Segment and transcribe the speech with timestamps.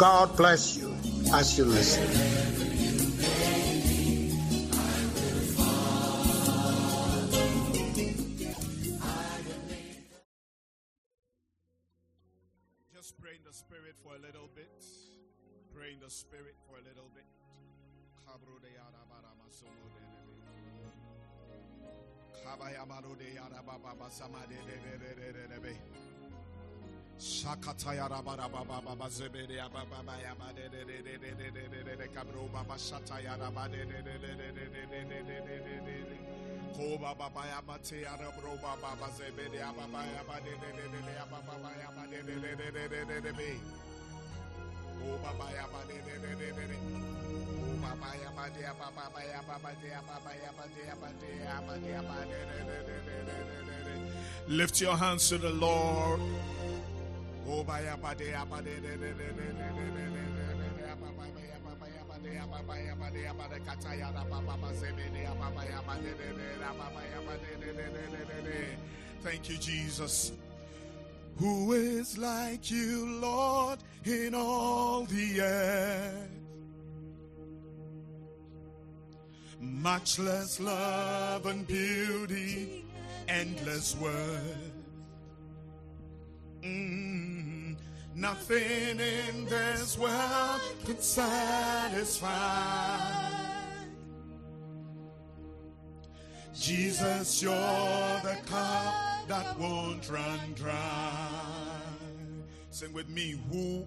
[0.00, 0.96] God bless you
[1.34, 2.02] as you listen.
[12.94, 14.70] Just pray in the spirit for a little bit.
[27.20, 28.32] Shakataya ba
[30.56, 34.16] de de de de de de de de de kabro baba shataya de de de
[34.16, 36.16] de de de de de de de de de
[36.72, 38.24] ko baba baba ba de de
[40.72, 41.20] de de de
[42.08, 43.52] de de de de de de de
[44.96, 45.44] ko baba
[45.84, 48.08] de de de de de ko baba de de
[50.80, 52.46] de de de
[52.80, 54.00] de
[54.48, 56.20] lift your hands to the Lord
[69.22, 70.32] Thank you Jesus.
[71.38, 76.30] Who is like you Lord in all the earth?
[79.60, 82.84] Much less love and beauty
[83.28, 84.72] endless worth.
[86.62, 87.29] Mm,
[88.14, 92.30] nothing in this world can satisfy.
[96.54, 98.94] Jesus, you're the cup
[99.28, 101.18] that won't run dry.
[102.70, 103.86] Sing with me, who,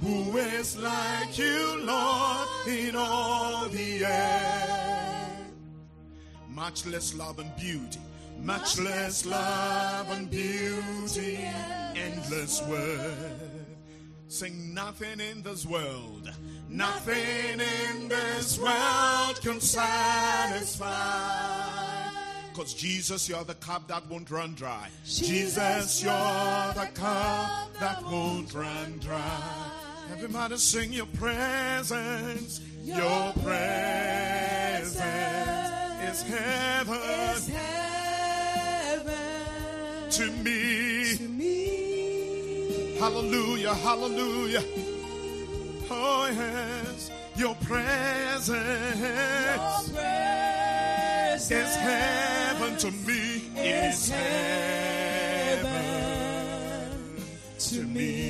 [0.00, 5.52] who is like you, Lord, in all the earth?
[6.48, 8.00] Much less love and beauty
[8.44, 11.38] much less love and beauty,
[11.96, 13.66] endless worth.
[14.28, 16.30] Sing nothing in this world,
[16.68, 20.90] nothing in this world can satisfy.
[22.54, 24.88] Cause Jesus, you're the cup that won't run dry.
[25.04, 29.70] Jesus, you're the cup that won't run dry.
[30.12, 32.60] Everybody sing your presence.
[32.82, 35.00] Your presence.
[36.06, 37.93] Is heaven
[40.16, 41.16] to me.
[41.16, 42.96] to me.
[42.98, 44.62] Hallelujah, hallelujah.
[45.90, 53.42] Oh, yes, your presence Your presence is heaven to me.
[53.56, 55.72] is Is heaven
[57.58, 58.24] to me.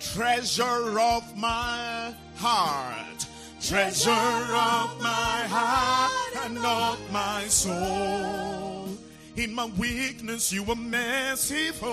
[0.00, 3.26] treasure of my heart,
[3.68, 8.88] treasure of my heart and of my soul.
[9.36, 11.88] In my weakness, you were merciful.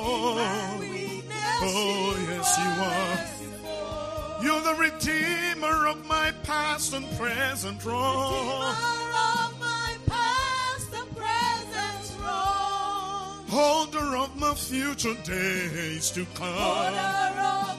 [1.63, 4.43] Oh, yes, you are.
[4.43, 8.75] You're the redeemer of my past and present wrong.
[13.47, 17.70] Holder of my future days to come.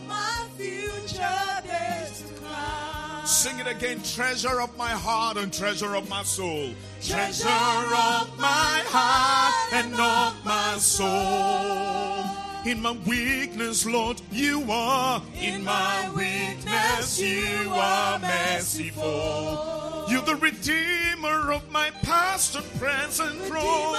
[3.43, 4.01] Sing it again.
[4.05, 6.71] Treasure of my heart and treasure of my soul.
[7.03, 12.25] Treasure of my heart and of my soul.
[12.65, 15.21] In my weakness, Lord, you are.
[15.41, 20.05] In my weakness, you are merciful.
[20.09, 23.99] You're the redeemer of my past and present wrongs.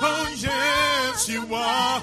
[0.00, 2.02] Oh, yes, you are.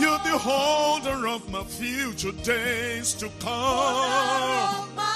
[0.00, 5.09] You're the holder of my future days to come.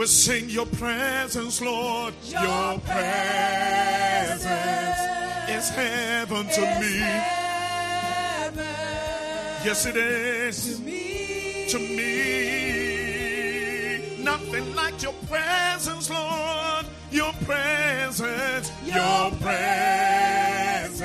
[0.00, 2.14] We sing your presence, Lord.
[2.24, 4.44] Your presence
[5.50, 7.00] is heaven to me.
[9.62, 10.78] Yes, it is
[11.72, 12.64] to me.
[14.24, 16.86] Nothing like your presence, Lord.
[17.10, 21.02] Your presence, your presence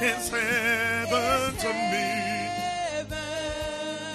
[0.00, 2.19] is heaven to me.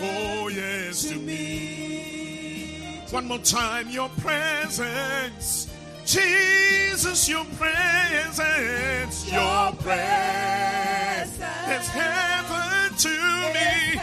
[0.01, 3.01] Oh, yes, to me.
[3.11, 5.67] One more time, your presence,
[6.05, 11.37] Jesus, your presence, your presence.
[11.37, 13.09] is heaven to
[13.53, 13.99] me.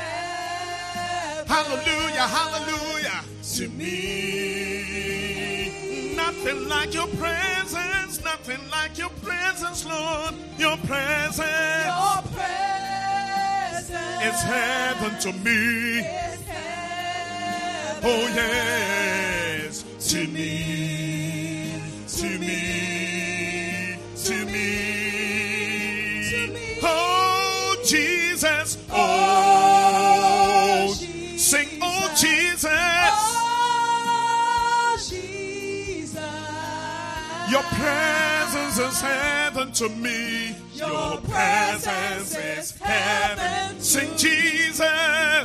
[1.46, 3.24] Hallelujah, hallelujah.
[3.56, 5.02] To me.
[6.16, 10.34] Nothing like your presence, nothing like your presence, Lord.
[10.58, 11.38] Your presence.
[11.38, 12.81] Your presence
[14.22, 16.00] is heaven to me.
[18.04, 21.72] Oh, yes, to me,
[22.08, 26.78] to me, to me.
[26.82, 30.92] Oh, Jesus, oh,
[31.36, 32.64] sing, oh, Jesus.
[33.04, 36.18] Oh, Jesus.
[37.50, 40.54] Your presence is heaven to me.
[40.86, 43.78] Your presence is heaven.
[43.80, 44.80] Sing, Jesus.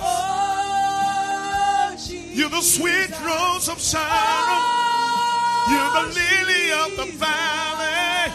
[0.01, 2.35] Oh, Jesus.
[2.35, 4.07] You're the sweet rose of Sharon.
[4.09, 8.33] Oh, you're the lily of the valley.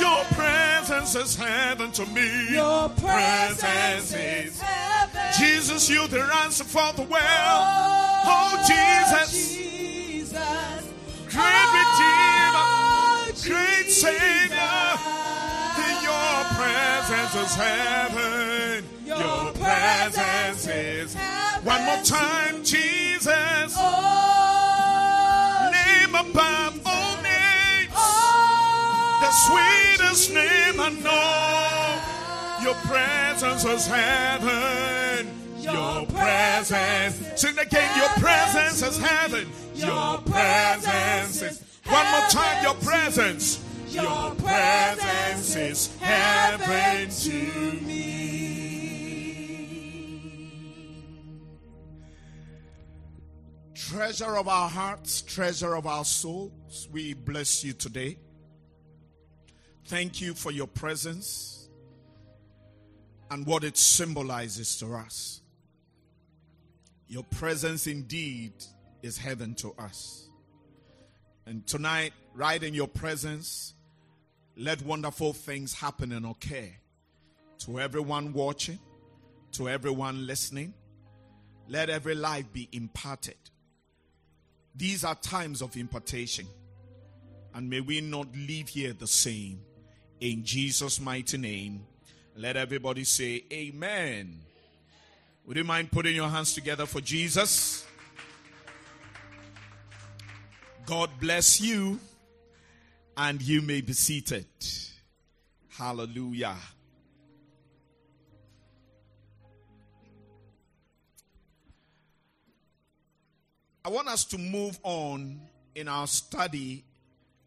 [0.00, 2.52] Your presence is heaven to me.
[2.54, 5.32] Your presence is heaven.
[5.38, 7.12] Jesus, you're the answer for the world.
[7.22, 10.38] Oh, oh Jesus, Jesus.
[11.28, 14.83] great Redeemer, Oh, great Savior.
[16.64, 18.84] Your presence is heaven.
[19.04, 21.14] Your presence is.
[21.14, 21.64] heaven.
[21.64, 23.74] One more time, Jesus.
[23.78, 27.92] Oh, Name above all names.
[27.94, 32.64] oh, The sweetest name I know.
[32.64, 35.28] Your presence is heaven.
[35.60, 37.40] Your presence.
[37.40, 37.90] Sing again.
[37.98, 39.48] Your presence is heaven.
[39.74, 41.60] Your presence is.
[41.86, 42.62] One more time.
[42.62, 43.60] Your presence.
[43.94, 48.04] Your presence is heaven to me.
[53.72, 58.18] Treasure of our hearts, treasure of our souls, we bless you today.
[59.84, 61.68] Thank you for your presence
[63.30, 65.40] and what it symbolizes to us.
[67.06, 68.54] Your presence indeed
[69.02, 70.28] is heaven to us.
[71.46, 73.74] And tonight, right in your presence,
[74.56, 76.68] let wonderful things happen and occur
[77.58, 78.78] to everyone watching,
[79.52, 80.74] to everyone listening.
[81.68, 83.36] Let every life be imparted.
[84.74, 86.46] These are times of impartation.
[87.54, 89.60] And may we not leave here the same.
[90.20, 91.86] In Jesus' mighty name,
[92.36, 94.40] let everybody say, Amen.
[95.46, 97.86] Would you mind putting your hands together for Jesus?
[100.86, 101.98] God bless you,
[103.16, 104.46] and you may be seated.
[105.68, 106.56] Hallelujah.
[113.84, 115.40] I want us to move on
[115.74, 116.84] in our study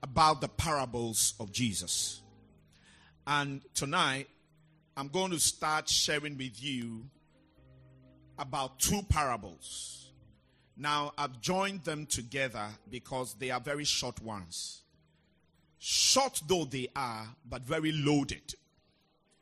[0.03, 2.21] about the parables of Jesus.
[3.25, 4.27] And tonight,
[4.95, 7.05] I'm going to start sharing with you
[8.37, 10.11] about two parables.
[10.77, 14.83] Now, I've joined them together because they are very short ones.
[15.89, 18.55] Short though they are, but very loaded.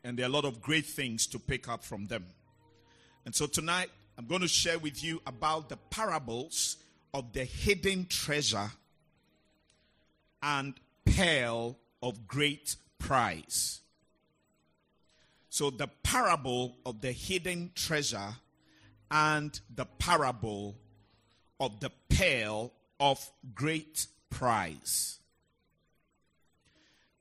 [0.04, 2.24] And there are a lot of great things to pick up from them.
[3.24, 6.76] And so tonight, I'm going to share with you about the parables
[7.12, 8.70] of the hidden treasure
[10.40, 10.74] and
[11.04, 13.80] pearl of great price.
[15.48, 18.36] So, the parable of the hidden treasure
[19.10, 20.76] and the parable
[21.58, 25.18] of the pearl of great price.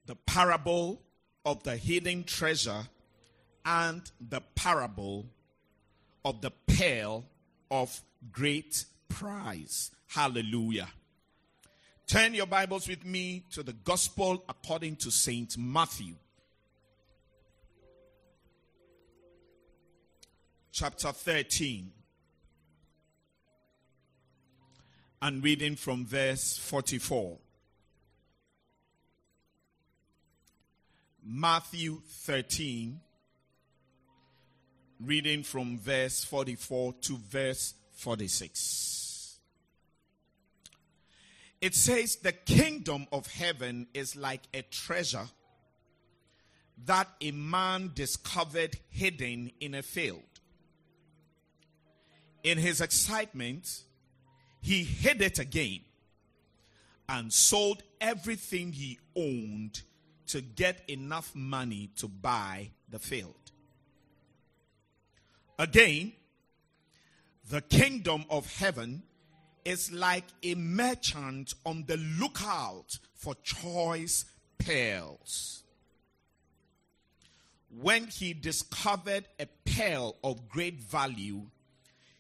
[0.06, 1.02] The parable
[1.46, 2.88] of the hidden treasure
[3.66, 5.26] and the parable
[6.24, 7.26] of the pearl
[7.72, 9.92] of great price.
[10.08, 10.88] Hallelujah.
[12.08, 15.58] Turn your Bibles with me to the Gospel according to St.
[15.58, 16.14] Matthew.
[20.72, 21.92] Chapter 13.
[25.22, 27.38] And reading from verse 44.
[31.28, 33.00] Matthew 13,
[35.00, 39.40] reading from verse 44 to verse 46.
[41.62, 45.28] It says, The kingdom of heaven is like a treasure
[46.86, 50.22] that a man discovered hidden in a field.
[52.44, 53.82] In his excitement,
[54.62, 55.80] he hid it again
[57.10, 59.82] and sold everything he owned
[60.28, 63.52] to get enough money to buy the field.
[65.58, 66.14] Again,
[67.50, 69.04] the kingdom of heaven
[69.64, 74.26] is like a merchant on the lookout for choice
[74.58, 75.64] pearls.
[77.70, 81.48] When he discovered a pearl of great value,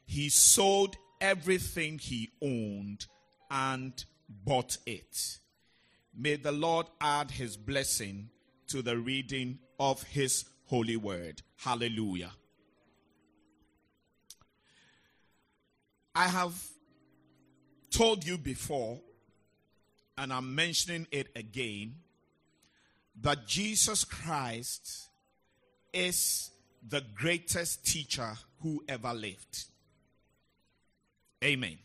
[0.05, 3.05] he sold everything he owned
[3.49, 5.39] and bought it.
[6.17, 8.29] May the Lord add his blessing
[8.67, 11.41] to the reading of his holy word.
[11.57, 12.31] Hallelujah.
[16.13, 16.53] I have
[17.91, 18.99] told you before,
[20.17, 21.95] and I'm mentioning it again,
[23.21, 25.09] that Jesus Christ
[25.93, 26.51] is
[26.87, 29.65] the greatest teacher who ever lived.
[31.43, 31.77] Amen.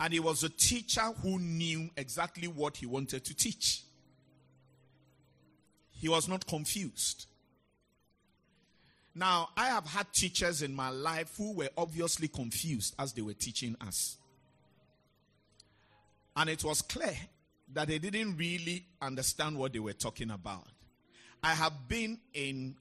[0.00, 3.82] And he was a teacher who knew exactly what he wanted to teach.
[5.90, 7.26] He was not confused.
[9.14, 13.34] Now, I have had teachers in my life who were obviously confused as they were
[13.34, 14.16] teaching us.
[16.34, 17.16] And it was clear
[17.74, 20.66] that they didn't really understand what they were talking about.
[21.42, 22.76] I have been in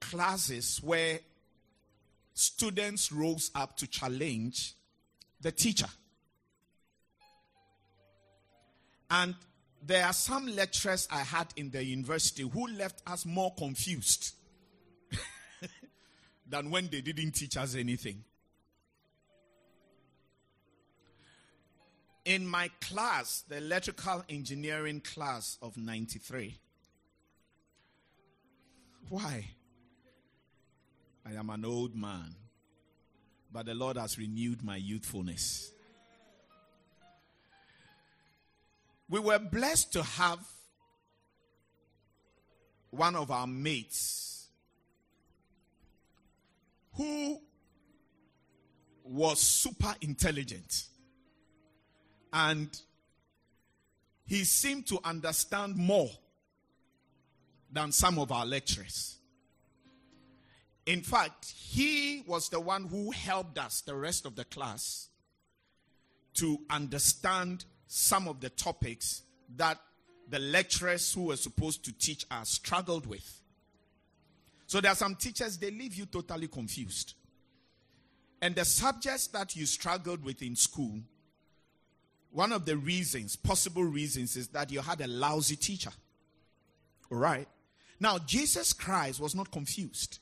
[0.00, 1.18] classes where
[2.32, 4.74] students rose up to challenge
[5.40, 5.88] the teacher.
[9.10, 9.34] And
[9.84, 14.34] there are some lecturers I had in the university who left us more confused
[16.48, 18.24] than when they didn't teach us anything.
[22.24, 26.58] In my class, the electrical engineering class of 93,
[29.08, 29.46] why?
[31.24, 32.34] I am an old man,
[33.52, 35.72] but the Lord has renewed my youthfulness.
[39.08, 40.40] We were blessed to have
[42.90, 44.48] one of our mates
[46.94, 47.40] who
[49.04, 50.84] was super intelligent
[52.32, 52.68] and
[54.26, 56.10] he seemed to understand more
[57.72, 59.17] than some of our lecturers.
[60.88, 65.10] In fact, he was the one who helped us, the rest of the class,
[66.32, 69.20] to understand some of the topics
[69.56, 69.78] that
[70.30, 73.42] the lecturers who were supposed to teach us struggled with.
[74.66, 77.12] So there are some teachers, they leave you totally confused.
[78.40, 81.00] And the subjects that you struggled with in school,
[82.30, 85.92] one of the reasons, possible reasons, is that you had a lousy teacher.
[87.12, 87.48] All right?
[88.00, 90.20] Now, Jesus Christ was not confused.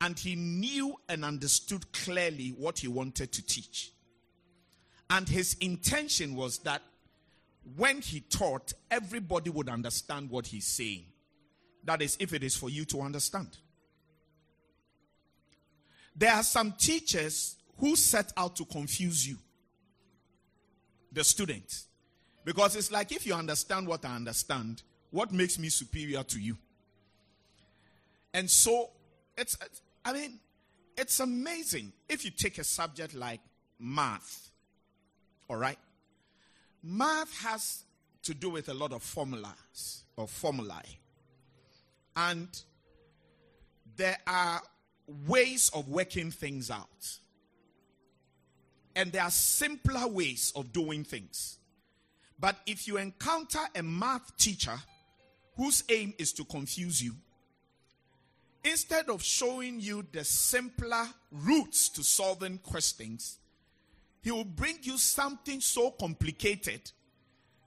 [0.00, 3.92] And he knew and understood clearly what he wanted to teach.
[5.10, 6.82] And his intention was that
[7.76, 11.04] when he taught, everybody would understand what he's saying.
[11.84, 13.56] That is, if it is for you to understand.
[16.14, 19.36] There are some teachers who set out to confuse you,
[21.12, 21.82] the student.
[22.44, 26.56] Because it's like if you understand what I understand, what makes me superior to you?
[28.34, 28.90] And so,
[29.36, 29.56] it's,
[30.08, 30.40] I mean,
[30.96, 33.40] it's amazing if you take a subject like
[33.78, 34.48] math,
[35.50, 35.78] all right?
[36.82, 37.84] Math has
[38.22, 40.98] to do with a lot of formulas or formulae.
[42.16, 42.48] And
[43.96, 44.62] there are
[45.26, 47.18] ways of working things out.
[48.96, 51.58] And there are simpler ways of doing things.
[52.40, 54.78] But if you encounter a math teacher
[55.58, 57.14] whose aim is to confuse you,
[58.64, 63.38] instead of showing you the simpler routes to solving questions,
[64.22, 66.90] he will bring you something so complicated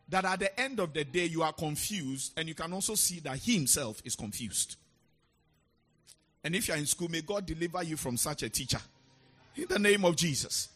[0.10, 3.20] that at the end of the day you are confused and you can also see
[3.22, 4.76] that he himself is confused.
[6.44, 8.82] And if you are in school, may God deliver you from such a teacher.
[9.56, 10.70] In the name of Jesus.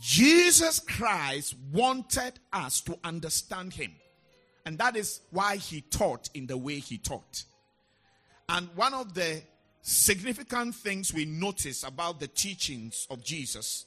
[0.00, 3.92] Jesus Christ wanted us to understand him.
[4.66, 7.44] And that is why he taught in the way he taught.
[8.48, 9.42] And one of the
[9.82, 13.86] significant things we notice about the teachings of Jesus,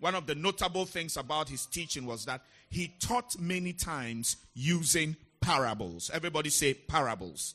[0.00, 5.16] one of the notable things about his teaching was that he taught many times using
[5.40, 6.10] parables.
[6.12, 7.54] Everybody say parables.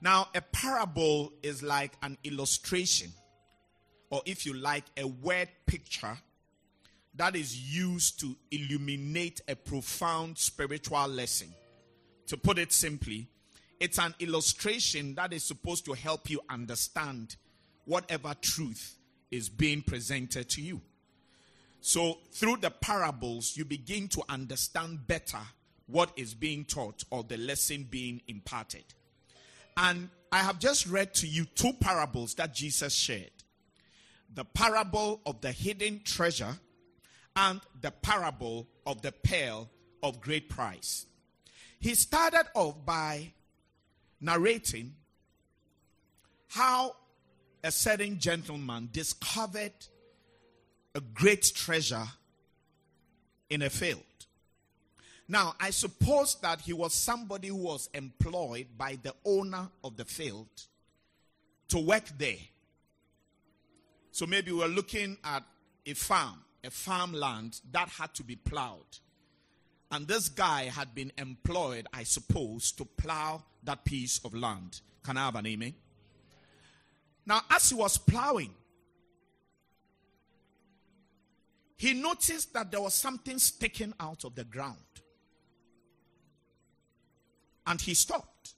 [0.00, 3.12] Now, a parable is like an illustration,
[4.10, 6.18] or if you like, a word picture
[7.14, 11.48] that is used to illuminate a profound spiritual lesson.
[12.28, 13.28] To put it simply,
[13.82, 17.34] it's an illustration that is supposed to help you understand
[17.84, 18.96] whatever truth
[19.32, 20.80] is being presented to you.
[21.80, 25.40] So, through the parables, you begin to understand better
[25.86, 28.84] what is being taught or the lesson being imparted.
[29.76, 33.32] And I have just read to you two parables that Jesus shared.
[34.34, 36.56] the parable of the hidden treasure
[37.36, 39.68] and the parable of the pearl
[40.02, 41.06] of great price.
[41.80, 43.32] He started off by
[44.22, 44.94] narrating
[46.48, 46.96] how
[47.62, 49.72] a certain gentleman discovered
[50.94, 52.06] a great treasure
[53.50, 54.02] in a field.
[55.28, 60.04] Now, I suppose that he was somebody who was employed by the owner of the
[60.04, 60.48] field
[61.68, 62.36] to work there.
[64.10, 65.42] So maybe we're looking at
[65.86, 68.98] a farm, a farmland that had to be plowed.
[69.92, 74.80] And this guy had been employed, I suppose, to plow that piece of land.
[75.04, 75.74] Can I have an amen?
[77.26, 78.54] Now, as he was plowing,
[81.76, 84.78] he noticed that there was something sticking out of the ground.
[87.66, 88.54] And he stopped,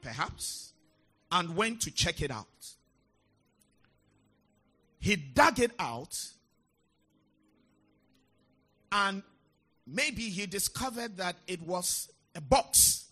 [0.00, 0.72] perhaps,
[1.30, 2.46] and went to check it out.
[5.00, 6.18] He dug it out,
[8.90, 9.22] and
[9.86, 13.08] maybe he discovered that it was a box,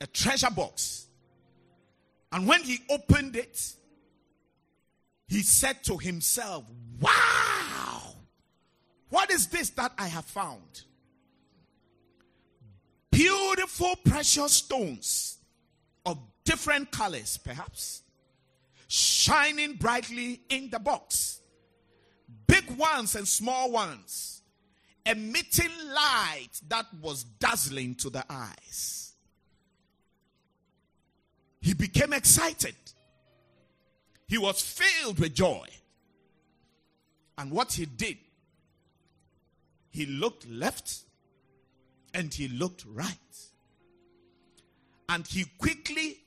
[0.00, 1.06] a treasure box.
[2.32, 3.74] And when he opened it,
[5.28, 6.64] he said to himself,
[7.00, 8.14] Wow,
[9.08, 10.82] what is this that I have found?
[13.10, 15.38] Beautiful precious stones
[16.04, 18.02] of different colors, perhaps,
[18.88, 21.40] shining brightly in the box.
[22.46, 24.35] Big ones and small ones,
[25.06, 29.12] emitting light that was dazzling to the eyes.
[31.60, 32.74] He became excited.
[34.26, 35.66] He was filled with joy.
[37.38, 38.18] And what he did,
[39.90, 41.00] he looked left
[42.12, 43.16] and he looked right.
[45.08, 46.18] And he quickly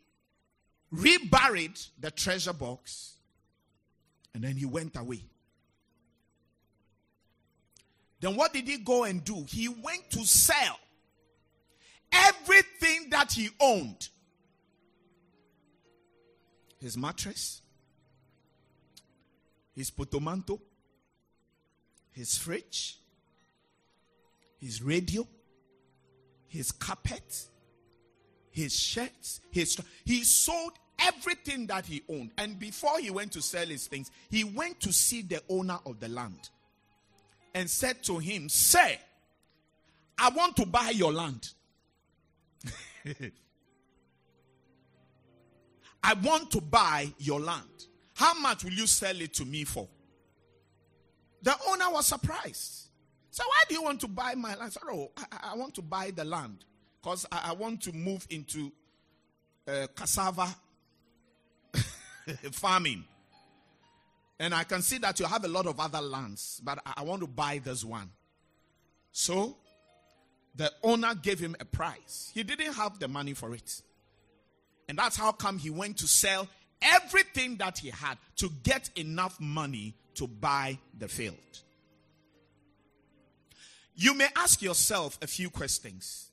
[0.92, 3.16] reburied the treasure box
[4.34, 5.24] and then he went away.
[8.20, 9.46] Then what did he go and do?
[9.48, 10.80] He went to sell
[12.12, 14.10] everything that he owned
[16.80, 17.62] his mattress,
[19.76, 20.60] his portmanteau,
[22.12, 22.98] his fridge,
[24.58, 25.26] his radio,
[26.48, 27.46] his carpet,
[28.52, 32.32] his shirts, his he sold everything that he owned.
[32.38, 36.00] And before he went to sell his things, he went to see the owner of
[36.00, 36.50] the land
[37.54, 38.96] and said to him, Sir,
[40.18, 41.50] I want to buy your land.
[46.04, 47.86] I want to buy your land.
[48.16, 49.88] How much will you sell it to me for?
[51.42, 52.90] The owner was surprised.
[53.32, 54.74] So, why do you want to buy my land?
[54.74, 56.66] Said, oh, I, I, want to buy the land
[57.02, 58.72] because I, I, want to move into
[59.68, 60.54] uh, cassava
[62.52, 63.06] farming.
[64.40, 67.22] And I can see that you have a lot of other lands, but I, want
[67.22, 68.10] to buy this one.
[69.12, 69.58] So,
[70.56, 72.32] the owner gave him a price.
[72.34, 73.82] He didn't have the money for it.
[74.88, 76.48] And that's how come he went to sell
[76.82, 81.36] everything that he had to get enough money to buy the field.
[83.96, 86.30] You may ask yourself a few questions.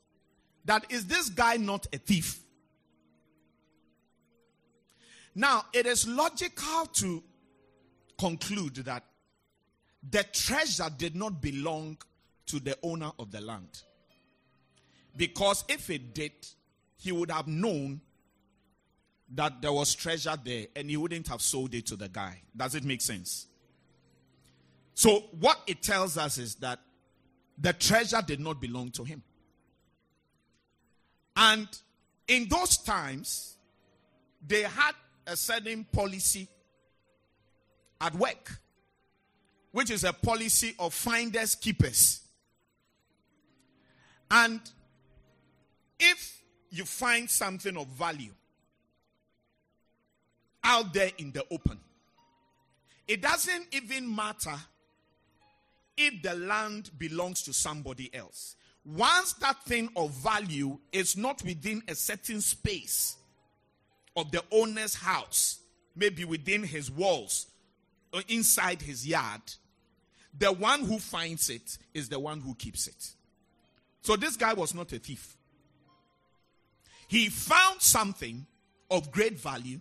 [0.65, 2.41] That is this guy not a thief?
[5.35, 7.23] Now, it is logical to
[8.19, 9.05] conclude that
[10.09, 11.99] the treasure did not belong
[12.47, 13.83] to the owner of the land.
[15.17, 16.33] Because if it did,
[16.97, 18.01] he would have known
[19.35, 22.43] that there was treasure there and he wouldn't have sold it to the guy.
[22.57, 23.47] Does it make sense?
[24.95, 26.79] So, what it tells us is that
[27.59, 29.23] the treasure did not belong to him.
[31.37, 31.69] And
[32.29, 33.57] in those times,
[34.47, 34.93] they had
[35.27, 36.49] a certain policy
[38.01, 38.59] at work,
[39.73, 42.21] which is a policy of finders keepers.
[44.31, 44.61] And
[45.99, 48.33] if you find something of value,
[50.67, 51.79] out there in the open.
[53.07, 54.57] It doesn't even matter
[55.97, 58.57] if the land belongs to somebody else.
[58.85, 63.17] Once that thing of value is not within a certain space
[64.17, 65.61] of the owner's house,
[65.95, 67.47] maybe within his walls
[68.17, 69.43] Uh, inside his yard,
[70.39, 73.11] the one who finds it is the one who keeps it.
[74.01, 75.37] So this guy was not a thief.
[77.09, 78.47] He found something
[78.91, 79.81] of great value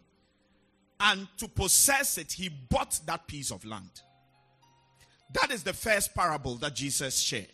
[1.00, 4.02] and to possess it, he bought that piece of land.
[5.34, 7.48] That is the first parable that Jesus shared.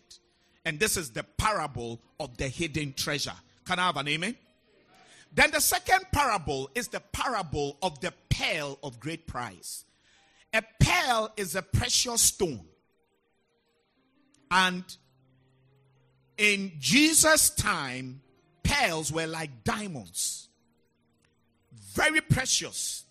[0.64, 3.32] And this is the parable of the hidden treasure.
[3.64, 4.36] Can I have an amen?
[5.32, 9.84] Then the second parable is the parable of the pearl of great price.
[10.52, 12.64] A pearl is a precious stone.
[14.50, 14.84] And
[16.36, 18.20] in Jesus' time,
[18.62, 20.48] pearls were like diamonds.
[21.94, 23.04] Very precious,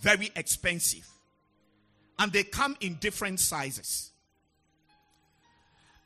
[0.00, 1.06] very expensive.
[2.18, 4.12] And they come in different sizes.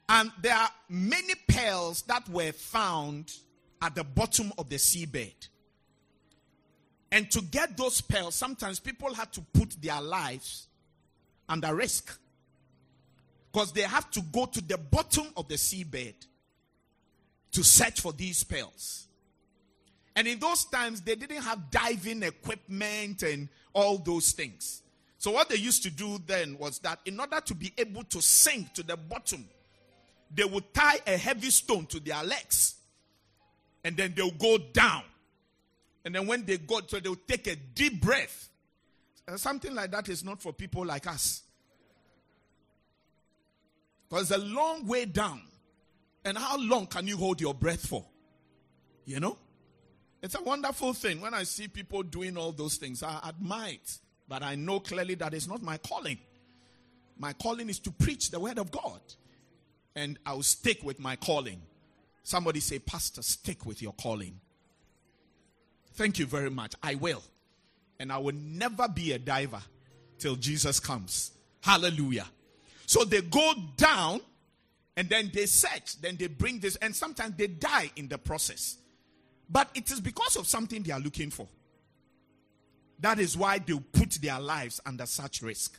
[0.09, 3.33] And there are many pearls that were found
[3.81, 5.49] at the bottom of the seabed.
[7.13, 10.69] And to get those pearls, sometimes people had to put their lives
[11.49, 12.19] under risk.
[13.53, 16.15] Because they have to go to the bottom of the seabed
[17.53, 19.09] to search for these pearls.
[20.15, 24.83] And in those times, they didn't have diving equipment and all those things.
[25.19, 28.23] So, what they used to do then was that in order to be able to
[28.23, 29.47] sink to the bottom,
[30.33, 32.77] they would tie a heavy stone to their legs
[33.85, 35.03] and then they'll go down.
[36.05, 38.49] And then when they go, so they'll take a deep breath.
[39.29, 41.43] Uh, something like that is not for people like us.
[44.09, 45.43] Because it's a long way down.
[46.25, 48.05] And how long can you hold your breath for?
[49.05, 49.39] You know?
[50.23, 51.21] It's a wonderful thing.
[51.21, 53.99] When I see people doing all those things, I admire it.
[54.29, 56.19] But I know clearly that it's not my calling.
[57.19, 59.01] My calling is to preach the word of God.
[59.95, 61.63] And I'll stick with my calling.
[62.23, 64.41] Somebody say, Pastor, stick with your calling.
[66.01, 66.73] Thank you very much.
[66.83, 67.23] I will.
[67.99, 69.61] And I will never be a diver
[70.19, 71.33] till Jesus comes.
[71.63, 72.25] Hallelujah.
[72.87, 74.23] So they go down
[74.97, 78.79] and then they search, then they bring this, and sometimes they die in the process.
[79.51, 81.47] But it is because of something they are looking for.
[83.01, 85.79] That is why they put their lives under such risk.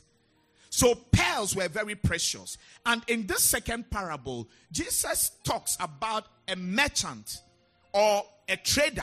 [0.70, 2.58] So pearls were very precious.
[2.86, 7.40] And in this second parable, Jesus talks about a merchant
[7.92, 9.02] or a trader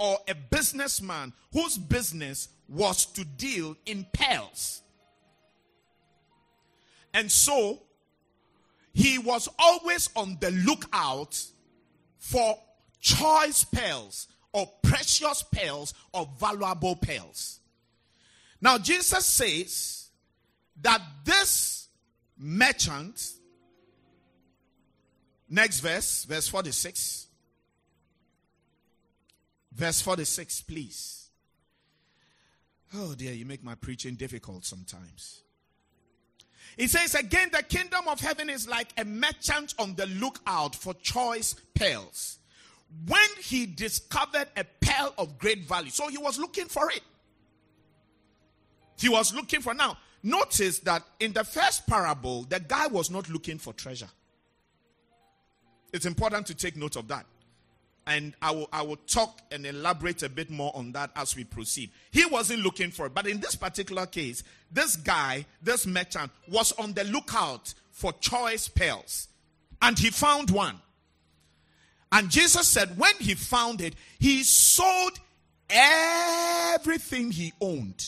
[0.00, 4.80] or a businessman whose business was to deal in pearls.
[7.12, 7.82] And so
[8.94, 11.38] he was always on the lookout
[12.16, 12.58] for
[12.98, 17.60] choice pearls or precious pearls or valuable pearls.
[18.58, 20.08] Now, Jesus says
[20.80, 21.88] that this
[22.38, 23.32] merchant,
[25.46, 27.26] next verse, verse 46,
[29.72, 31.28] verse 46, please.
[32.94, 35.42] Oh dear, you make my preaching difficult sometimes.
[36.76, 40.94] It says again, the kingdom of heaven is like a merchant on the lookout for
[40.94, 42.38] choice pearls.
[43.06, 47.02] When he discovered a pearl of great value, so he was looking for it.
[48.98, 49.96] He was looking for now.
[50.22, 54.10] Notice that in the first parable, the guy was not looking for treasure.
[55.92, 57.26] It's important to take note of that.
[58.06, 61.44] And I will, I will talk and elaborate a bit more on that as we
[61.44, 61.90] proceed.
[62.10, 63.14] He wasn't looking for it.
[63.14, 68.68] But in this particular case, this guy, this merchant, was on the lookout for choice
[68.68, 69.28] pearls.
[69.82, 70.80] And he found one.
[72.12, 75.20] And Jesus said, when he found it, he sold
[75.68, 78.04] everything he owned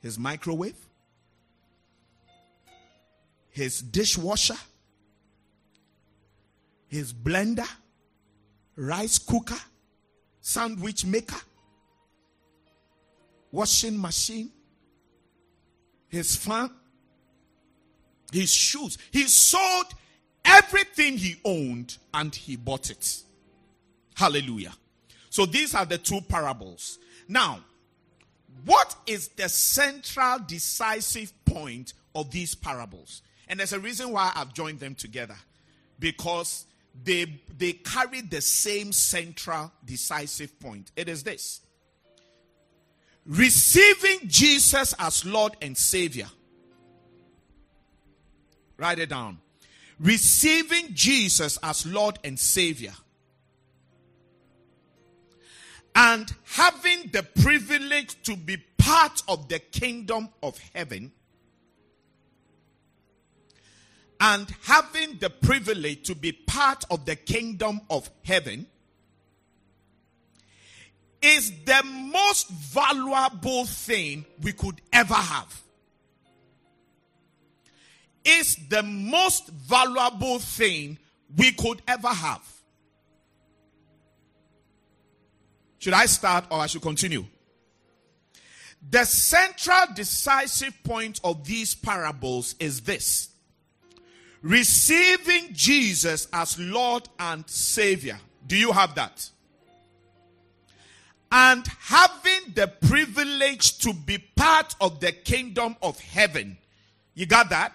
[0.00, 0.76] his microwave,
[3.50, 4.56] his dishwasher,
[6.88, 7.68] his blender,
[8.80, 9.60] rice cooker,
[10.40, 11.40] sandwich maker,
[13.52, 14.50] washing machine,
[16.08, 16.70] his fan,
[18.32, 18.96] his shoes.
[19.10, 19.86] He sold
[20.44, 23.22] everything he owned and he bought it.
[24.16, 24.72] Hallelujah.
[25.28, 26.98] So these are the two parables.
[27.28, 27.60] Now,
[28.64, 33.22] what is the central decisive point of these parables?
[33.46, 35.36] And there's a reason why I've joined them together.
[35.98, 36.64] Because
[37.02, 40.92] they, they carry the same central decisive point.
[40.96, 41.60] It is this
[43.26, 46.28] receiving Jesus as Lord and Savior.
[48.76, 49.38] Write it down.
[49.98, 52.94] Receiving Jesus as Lord and Savior.
[55.94, 61.12] And having the privilege to be part of the kingdom of heaven
[64.20, 68.66] and having the privilege to be part of the kingdom of heaven
[71.22, 75.62] is the most valuable thing we could ever have.
[78.24, 80.98] Is the most valuable thing
[81.34, 82.42] we could ever have.
[85.78, 87.24] Should I start or I should continue?
[88.90, 93.29] The central decisive point of these parables is this
[94.42, 98.18] receiving Jesus as Lord and Savior.
[98.46, 99.30] Do you have that?
[101.32, 106.56] and having the privilege to be part of the kingdom of heaven.
[107.14, 107.72] You got that?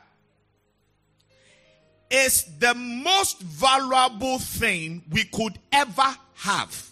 [2.09, 6.89] Is the most valuable thing we could ever have.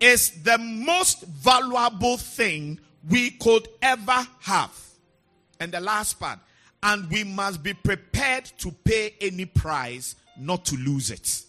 [0.00, 4.72] Is the most valuable thing we could ever have.
[5.58, 6.38] And the last part,
[6.82, 11.42] and we must be prepared to pay any price not to lose it.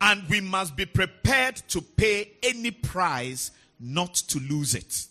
[0.00, 5.06] And we must be prepared to pay any price not to lose it.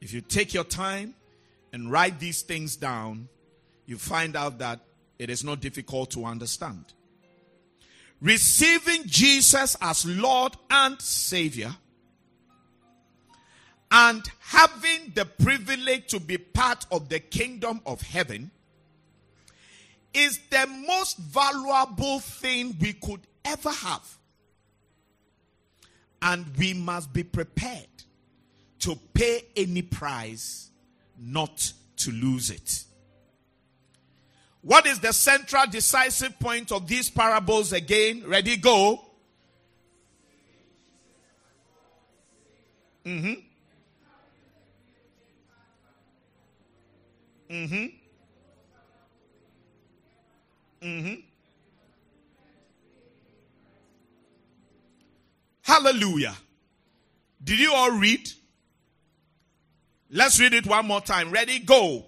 [0.00, 1.14] If you take your time
[1.72, 3.28] and write these things down,
[3.86, 4.80] you find out that
[5.18, 6.84] it is not difficult to understand.
[8.20, 11.74] Receiving Jesus as Lord and Savior
[13.92, 18.50] and having the privilege to be part of the kingdom of heaven
[20.14, 24.18] is the most valuable thing we could ever have.
[26.22, 27.86] And we must be prepared
[28.80, 30.70] to pay any price
[31.18, 32.84] not to lose it.
[34.62, 38.22] What is the central decisive point of these parables again?
[38.26, 39.04] Ready, go.
[43.04, 43.34] Mm-hmm.
[47.52, 47.86] Mm-hmm.
[50.82, 51.14] Mm-hmm.
[55.60, 56.34] Hallelujah.
[57.44, 58.26] Did you all read?
[60.10, 61.30] Let's read it one more time.
[61.30, 61.58] Ready?
[61.58, 62.06] Go.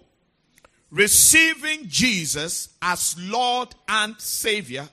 [0.90, 4.88] Receiving Jesus as Lord and Savior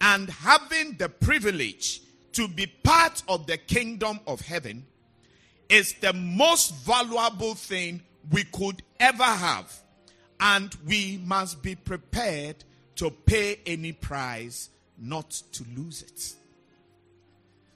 [0.00, 2.00] and having the privilege
[2.32, 4.86] to be part of the kingdom of heaven
[5.68, 9.72] is the most valuable thing we could ever have.
[10.40, 12.64] And we must be prepared
[12.96, 16.34] to pay any price not to lose it.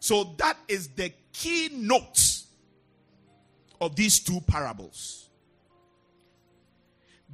[0.00, 2.42] So that is the key note
[3.80, 5.28] of these two parables.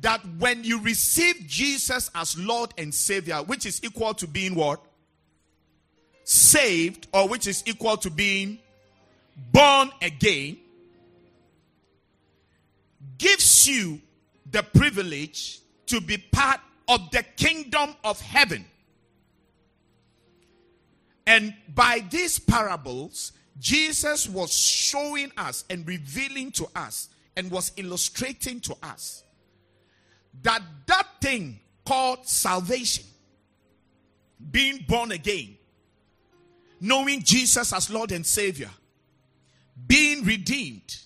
[0.01, 4.81] That when you receive Jesus as Lord and Savior, which is equal to being what?
[6.25, 8.59] Saved, or which is equal to being
[9.51, 10.59] born again,
[13.19, 14.01] gives you
[14.51, 18.65] the privilege to be part of the kingdom of heaven.
[21.27, 28.61] And by these parables, Jesus was showing us and revealing to us and was illustrating
[28.61, 29.25] to us
[30.43, 33.05] that that thing called salvation,
[34.51, 35.57] being born again,
[36.81, 38.71] knowing Jesus as Lord and Savior,
[39.87, 40.97] being redeemed,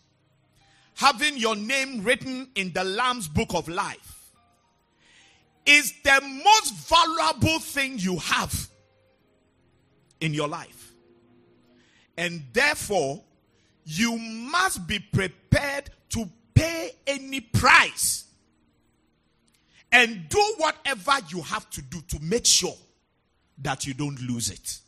[1.03, 4.31] having your name written in the Lamb's book of life,
[5.67, 8.69] is the most valuable thing you have
[10.21, 10.93] in your life.
[12.17, 13.21] And therefore,
[13.85, 18.27] you must be prepared to pay any price
[19.91, 22.77] and do whatever you have to do to make sure
[23.59, 24.79] that you don't lose it.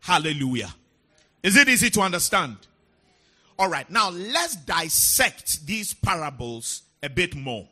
[0.00, 0.74] Hallelujah.
[1.42, 2.56] Is it easy to understand?
[3.58, 7.68] All right, now let's dissect these parables a bit more.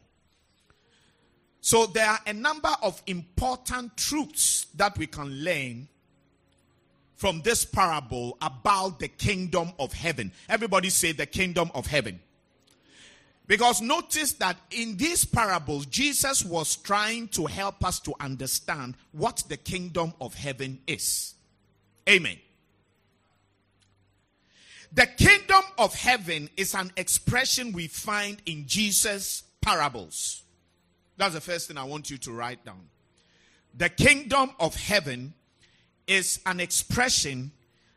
[1.61, 5.89] So, there are a number of important truths that we can learn
[7.15, 10.33] from this parable about the kingdom of heaven.
[10.49, 12.19] Everybody say the kingdom of heaven.
[13.47, 19.45] Because notice that in these parables, Jesus was trying to help us to understand what
[19.49, 21.35] the kingdom of heaven is.
[22.09, 22.39] Amen.
[24.95, 30.43] The kingdom of heaven is an expression we find in Jesus' parables.
[31.17, 32.89] That's the first thing I want you to write down.
[33.75, 35.33] The kingdom of heaven
[36.07, 37.53] is an expression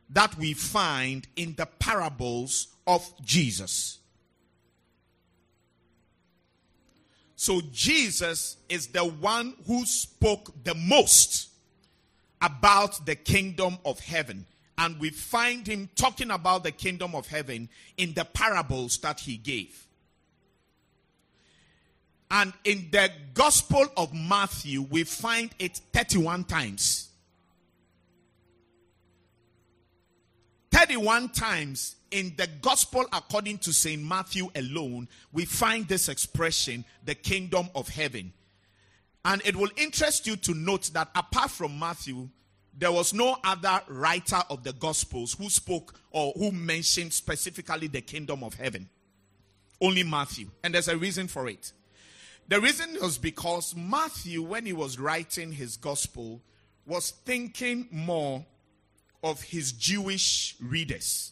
[0.09, 3.99] that we find in the parables of Jesus.
[7.35, 11.49] So Jesus is the one who spoke the most
[12.41, 14.45] about the kingdom of heaven.
[14.77, 19.37] And we find him talking about the kingdom of heaven in the parables that he
[19.37, 19.87] gave.
[22.29, 27.09] And in the Gospel of Matthew, we find it 31 times.
[30.71, 34.01] 31 times in the Gospel according to St.
[34.01, 38.33] Matthew alone, we find this expression, the kingdom of heaven.
[39.23, 42.29] And it will interest you to note that apart from Matthew,
[42.77, 48.01] there was no other writer of the Gospels who spoke or who mentioned specifically the
[48.01, 48.89] kingdom of heaven.
[49.81, 50.49] Only Matthew.
[50.63, 51.71] And there's a reason for it.
[52.47, 56.41] The reason was because Matthew, when he was writing his gospel,
[56.85, 58.45] was thinking more
[59.23, 61.31] of his Jewish readers.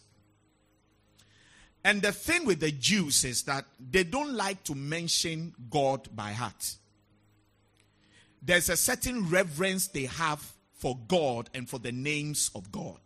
[1.84, 6.32] And the thing with the Jews is that they don't like to mention God by
[6.32, 6.75] heart.
[8.41, 12.99] There's a certain reverence they have for God and for the names of God.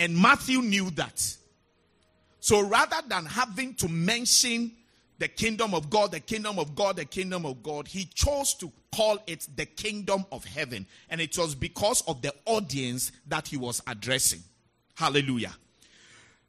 [0.00, 1.36] And Matthew knew that.
[2.40, 4.72] So rather than having to mention
[5.18, 8.72] the kingdom of God, the kingdom of God, the kingdom of God, he chose to
[8.92, 10.88] call it the kingdom of heaven.
[11.08, 14.40] And it was because of the audience that he was addressing.
[14.96, 15.54] Hallelujah.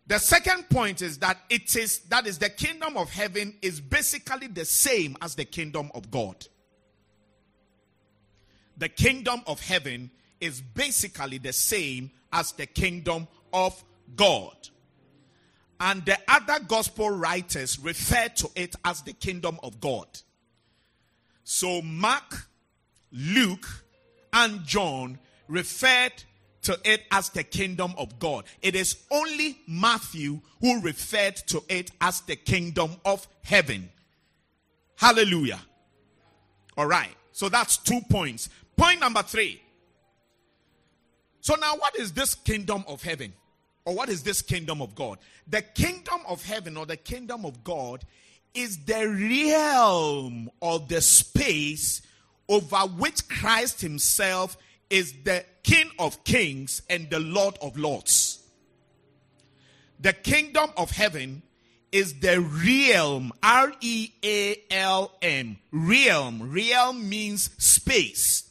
[0.07, 4.47] The second point is that it is that is the kingdom of heaven is basically
[4.47, 6.47] the same as the kingdom of God.
[8.77, 13.83] The kingdom of heaven is basically the same as the kingdom of
[14.15, 14.55] God.
[15.79, 20.07] And the other gospel writers refer to it as the kingdom of God.
[21.43, 22.47] So Mark,
[23.11, 23.67] Luke,
[24.31, 26.23] and John referred
[26.63, 28.45] to it as the kingdom of God.
[28.61, 33.89] It is only Matthew who referred to it as the kingdom of heaven.
[34.95, 35.59] Hallelujah.
[36.77, 37.15] All right.
[37.31, 38.49] So that's two points.
[38.81, 39.61] Point number three.
[41.41, 43.31] So now, what is this kingdom of heaven?
[43.85, 45.19] Or what is this kingdom of God?
[45.47, 48.03] The kingdom of heaven or the kingdom of God
[48.55, 52.01] is the realm or the space
[52.49, 54.57] over which Christ Himself
[54.89, 58.39] is the King of kings and the Lord of lords.
[59.99, 61.43] The kingdom of heaven
[61.91, 65.59] is the realm, R E A L M.
[65.71, 66.51] Realm.
[66.51, 68.47] Realm means space.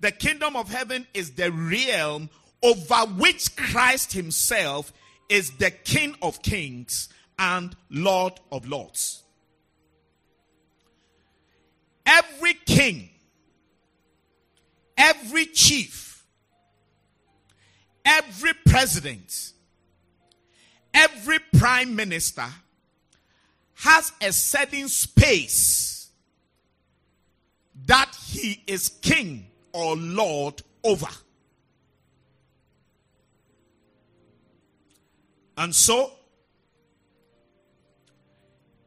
[0.00, 2.30] The kingdom of heaven is the realm
[2.62, 4.92] over which Christ himself
[5.28, 7.08] is the King of kings
[7.38, 9.22] and Lord of lords.
[12.04, 13.10] Every king,
[14.96, 16.24] every chief,
[18.04, 19.52] every president,
[20.92, 22.46] every prime minister
[23.74, 26.10] has a certain space
[27.86, 31.08] that he is king or lord over.
[35.56, 36.12] And so,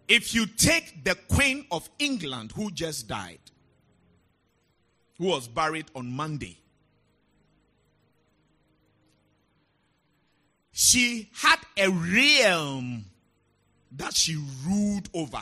[0.07, 3.39] if you take the Queen of England who just died,
[5.17, 6.57] who was buried on Monday,
[10.71, 13.05] she had a realm
[13.91, 15.41] that she ruled over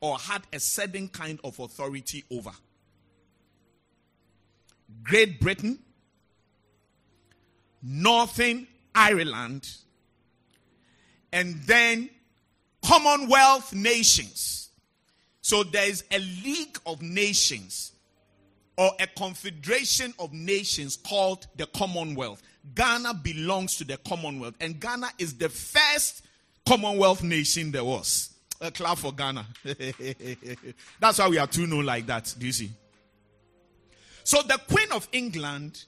[0.00, 2.50] or had a certain kind of authority over.
[5.02, 5.78] Great Britain,
[7.82, 9.68] Northern Ireland,
[11.32, 12.10] and then
[12.84, 14.70] Commonwealth nations.
[15.40, 17.92] So there is a league of nations
[18.76, 22.42] or a confederation of nations called the Commonwealth.
[22.74, 26.24] Ghana belongs to the Commonwealth, and Ghana is the first
[26.66, 28.30] Commonwealth nation there was.
[28.60, 29.44] A clap for Ghana.
[31.00, 32.32] That's why we are too known like that.
[32.38, 32.70] Do you see?
[34.24, 35.84] So the Queen of England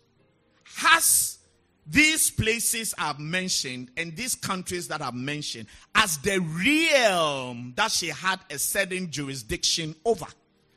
[0.64, 1.38] has
[1.86, 8.08] these places I've mentioned and these countries that I've mentioned as the realm that she
[8.08, 10.26] had a certain jurisdiction over,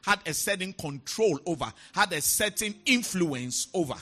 [0.03, 3.95] had a certain control over, had a certain influence over.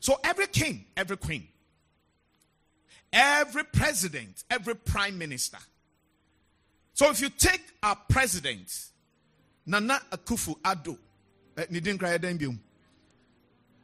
[0.00, 1.48] So every king, every queen,
[3.12, 5.58] every president, every prime minister.
[6.92, 8.70] So if you take our president,
[9.66, 10.98] Nana Akufo Addo,
[11.58, 12.56] Eh, Nidin Krayadembium,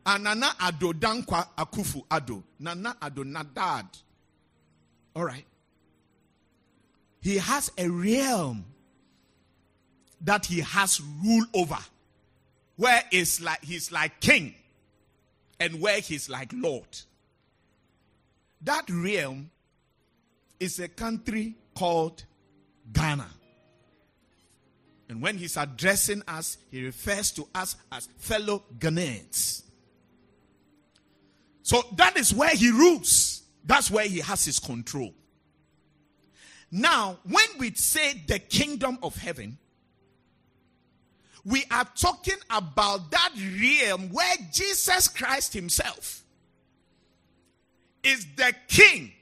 [0.07, 2.43] and Nana Addo Dankwa Akufo Addo.
[2.61, 3.87] Nana Ado Nadad.
[5.17, 5.45] All right.
[7.21, 8.65] He has a realm
[10.21, 11.79] that he has rule over.
[12.77, 14.55] Where is like he's like king
[15.59, 16.87] and where he's like Lord.
[18.63, 19.51] That realm
[20.61, 22.25] is a country called
[22.93, 23.29] Ghana.
[25.09, 29.63] And when he's addressing us, he refers to us as fellow Ghanaians.
[31.63, 33.43] So that is where he rules.
[33.65, 35.15] That's where he has his control.
[36.71, 39.59] Now, when we say the kingdom of heaven,
[41.45, 46.23] we are talking about that realm where Jesus Christ himself
[48.03, 49.13] is the king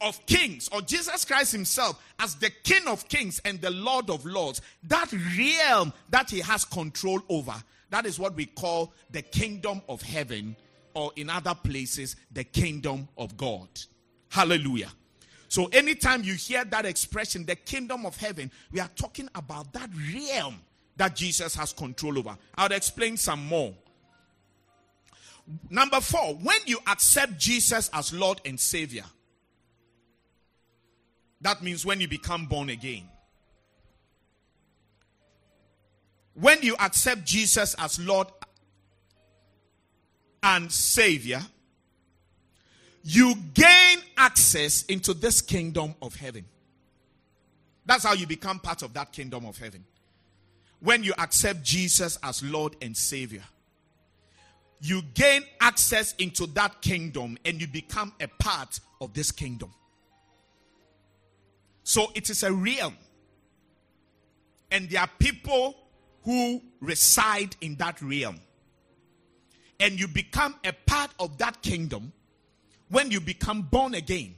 [0.00, 4.24] of kings, or Jesus Christ himself as the king of kings and the lord of
[4.24, 4.60] lords.
[4.84, 7.54] That realm that he has control over,
[7.90, 10.56] that is what we call the kingdom of heaven
[10.94, 13.68] or in other places, the kingdom of God.
[14.30, 14.90] Hallelujah.
[15.48, 19.88] So, anytime you hear that expression, the kingdom of heaven, we are talking about that
[20.14, 20.56] realm
[20.96, 22.36] that Jesus has control over.
[22.56, 23.72] I'll explain some more.
[25.70, 29.04] Number four, when you accept Jesus as Lord and Savior,
[31.40, 33.08] that means when you become born again.
[36.34, 38.28] When you accept Jesus as Lord
[40.42, 41.40] and Savior,
[43.02, 46.44] you gain access into this kingdom of heaven.
[47.86, 49.84] That's how you become part of that kingdom of heaven.
[50.80, 53.42] When you accept Jesus as Lord and Savior,
[54.80, 59.72] you gain access into that kingdom and you become a part of this kingdom.
[61.88, 62.98] So it is a realm.
[64.70, 65.74] And there are people
[66.22, 68.40] who reside in that realm.
[69.80, 72.12] And you become a part of that kingdom
[72.90, 74.34] when you become born again.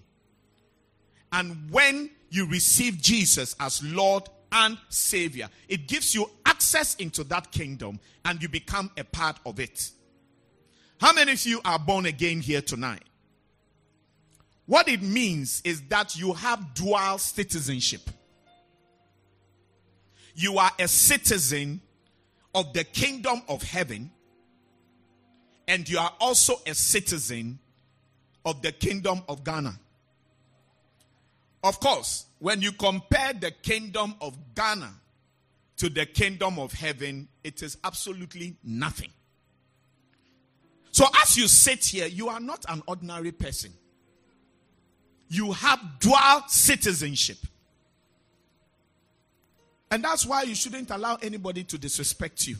[1.33, 7.51] And when you receive Jesus as Lord and Savior, it gives you access into that
[7.51, 9.91] kingdom and you become a part of it.
[11.01, 13.03] How many of you are born again here tonight?
[14.71, 18.03] What it means is that you have dual citizenship.
[20.33, 21.81] You are a citizen
[22.55, 24.13] of the kingdom of heaven,
[25.67, 27.59] and you are also a citizen
[28.45, 29.77] of the kingdom of Ghana.
[31.65, 34.93] Of course, when you compare the kingdom of Ghana
[35.79, 39.11] to the kingdom of heaven, it is absolutely nothing.
[40.93, 43.73] So, as you sit here, you are not an ordinary person.
[45.31, 47.39] You have dual citizenship.
[49.91, 52.57] And that's why you shouldn't allow anybody to disrespect you.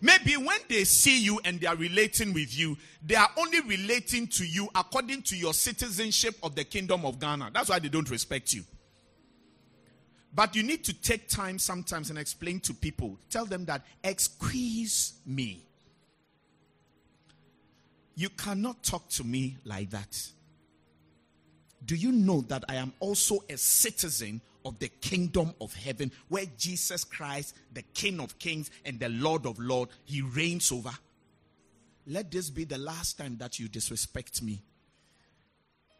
[0.00, 2.76] Maybe when they see you and they are relating with you,
[3.06, 7.50] they are only relating to you according to your citizenship of the kingdom of Ghana.
[7.54, 8.64] That's why they don't respect you.
[10.34, 13.18] But you need to take time sometimes and explain to people.
[13.30, 15.62] Tell them that, excuse me.
[18.14, 20.28] You cannot talk to me like that.
[21.84, 26.46] Do you know that I am also a citizen of the kingdom of heaven where
[26.56, 30.92] Jesus Christ, the King of kings and the Lord of lords, he reigns over?
[32.06, 34.62] Let this be the last time that you disrespect me.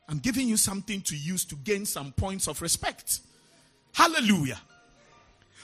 [0.08, 3.20] I'm giving you something to use to gain some points of respect.
[3.92, 4.60] Hallelujah.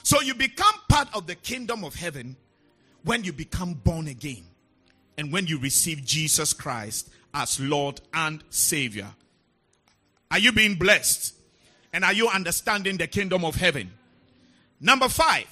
[0.03, 2.35] So you become part of the kingdom of heaven
[3.03, 4.43] when you become born again
[5.17, 9.07] and when you receive Jesus Christ as Lord and Savior.
[10.29, 11.35] Are you being blessed?
[11.93, 13.91] And are you understanding the kingdom of heaven?
[14.79, 15.47] Number five.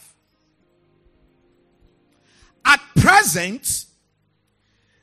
[2.66, 3.86] At present,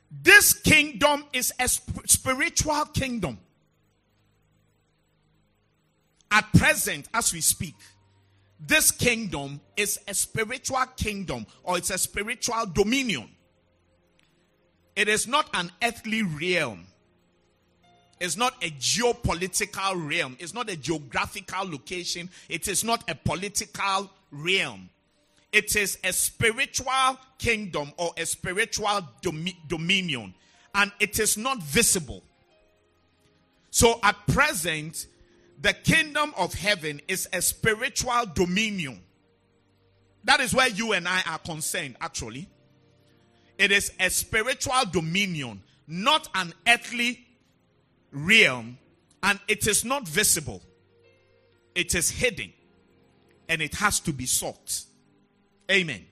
[0.09, 3.39] this kingdom is a spiritual kingdom.
[6.31, 7.75] At present, as we speak,
[8.59, 13.29] this kingdom is a spiritual kingdom or it's a spiritual dominion.
[14.97, 16.87] It is not an earthly realm.
[18.19, 20.35] It's not a geopolitical realm.
[20.39, 22.31] It's not a geographical location.
[22.49, 24.89] It is not a political realm.
[25.51, 30.33] It is a spiritual kingdom or a spiritual domi- dominion.
[30.73, 32.23] And it is not visible.
[33.69, 35.05] So at present,
[35.61, 38.99] the kingdom of heaven is a spiritual dominion.
[40.23, 42.49] That is where you and I are concerned, actually.
[43.57, 47.25] It is a spiritual dominion, not an earthly
[48.11, 48.77] realm,
[49.23, 50.61] and it is not visible.
[51.73, 52.53] It is hidden,
[53.49, 54.83] and it has to be sought.
[55.71, 56.05] Amen.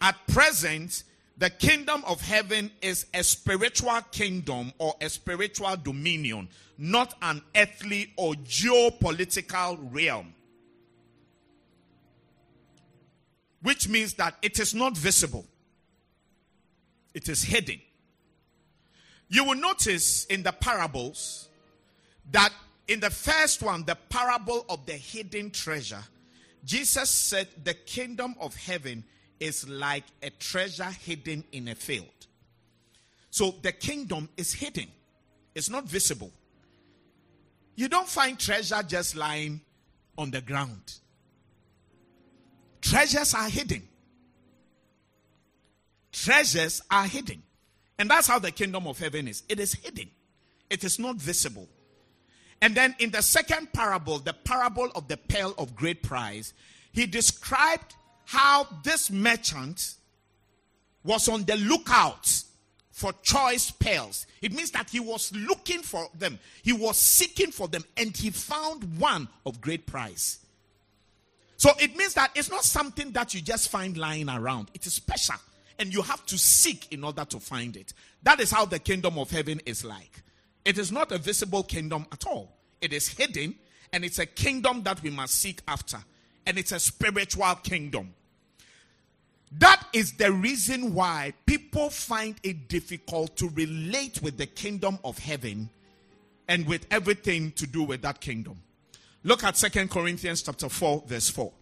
[0.00, 1.04] At present,
[1.36, 6.48] the kingdom of heaven is a spiritual kingdom or a spiritual dominion,
[6.78, 10.34] not an earthly or geopolitical realm.
[13.62, 15.46] Which means that it is not visible,
[17.14, 17.80] it is hidden.
[19.28, 21.48] You will notice in the parables
[22.30, 22.52] that
[22.86, 26.02] in the first one, the parable of the hidden treasure,
[26.64, 29.04] Jesus said the kingdom of heaven
[29.40, 32.08] is like a treasure hidden in a field.
[33.30, 34.86] So the kingdom is hidden,
[35.54, 36.32] it's not visible.
[37.76, 39.60] You don't find treasure just lying
[40.16, 40.94] on the ground.
[42.80, 43.82] Treasures are hidden.
[46.14, 47.42] Treasures are hidden.
[47.98, 50.08] And that's how the kingdom of heaven is it is hidden,
[50.70, 51.68] it is not visible.
[52.62, 56.54] And then in the second parable, the parable of the pearl of great price,
[56.92, 57.94] he described
[58.26, 59.96] how this merchant
[61.02, 62.44] was on the lookout
[62.90, 64.26] for choice pearls.
[64.40, 68.30] It means that he was looking for them, he was seeking for them, and he
[68.30, 70.38] found one of great price.
[71.56, 74.94] So it means that it's not something that you just find lying around, it is
[74.94, 75.36] special
[75.78, 77.92] and you have to seek in order to find it.
[78.22, 80.22] That is how the kingdom of heaven is like.
[80.64, 83.54] It is not a visible kingdom at all, it is hidden,
[83.92, 85.98] and it's a kingdom that we must seek after,
[86.46, 88.14] and it's a spiritual kingdom.
[89.58, 95.18] That is the reason why people find it difficult to relate with the kingdom of
[95.18, 95.70] heaven
[96.48, 98.60] and with everything to do with that kingdom.
[99.22, 101.52] Look at Second Corinthians chapter 4 verse 4.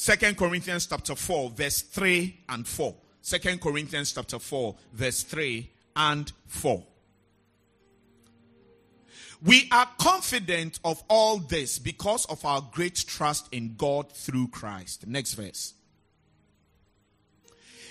[0.00, 2.94] Second Corinthians chapter 4 verse 3 and 4.
[3.20, 6.86] Second Corinthians chapter 4 verse 3 and 4.
[9.42, 15.04] We are confident of all this because of our great trust in God through Christ.
[15.08, 15.74] Next verse.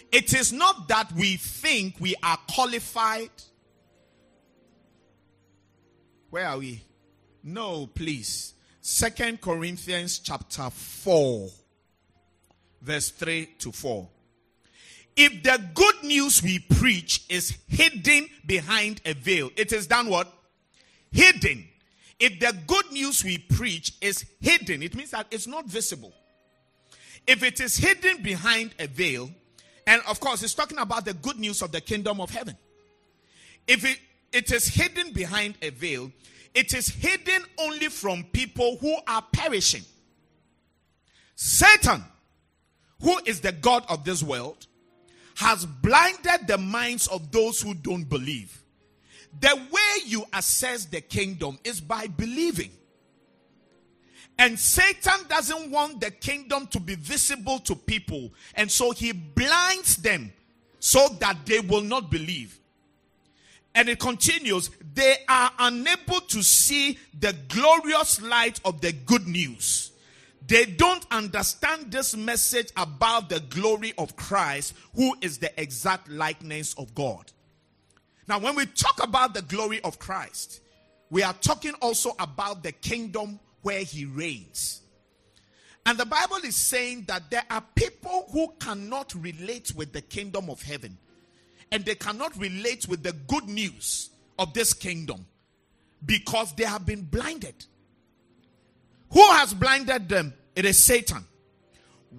[0.09, 3.31] It is not that we think we are qualified.
[6.29, 6.83] Where are we?
[7.43, 8.53] No, please.
[8.79, 11.49] Second Corinthians chapter 4
[12.81, 14.07] verse 3 to 4.
[15.15, 20.31] If the good news we preach is hidden behind a veil, it is done what?
[21.11, 21.67] Hidden.
[22.19, 26.13] If the good news we preach is hidden, it means that it's not visible.
[27.25, 29.29] If it is hidden behind a veil,
[29.85, 32.57] and of course, it's talking about the good news of the kingdom of heaven.
[33.67, 33.99] If it,
[34.31, 36.11] it is hidden behind a veil,
[36.53, 39.83] it is hidden only from people who are perishing.
[41.35, 42.03] Satan,
[43.01, 44.67] who is the God of this world,
[45.35, 48.63] has blinded the minds of those who don't believe.
[49.39, 52.71] The way you assess the kingdom is by believing.
[54.39, 58.31] And Satan doesn't want the kingdom to be visible to people.
[58.55, 60.31] And so he blinds them
[60.79, 62.59] so that they will not believe.
[63.73, 69.91] And it continues, they are unable to see the glorious light of the good news.
[70.45, 76.73] They don't understand this message about the glory of Christ, who is the exact likeness
[76.75, 77.31] of God.
[78.27, 80.61] Now, when we talk about the glory of Christ,
[81.09, 84.81] we are talking also about the kingdom where he reigns.
[85.85, 90.49] And the Bible is saying that there are people who cannot relate with the kingdom
[90.49, 90.97] of heaven,
[91.71, 95.25] and they cannot relate with the good news of this kingdom
[96.05, 97.65] because they have been blinded.
[99.11, 100.33] Who has blinded them?
[100.55, 101.25] It is Satan.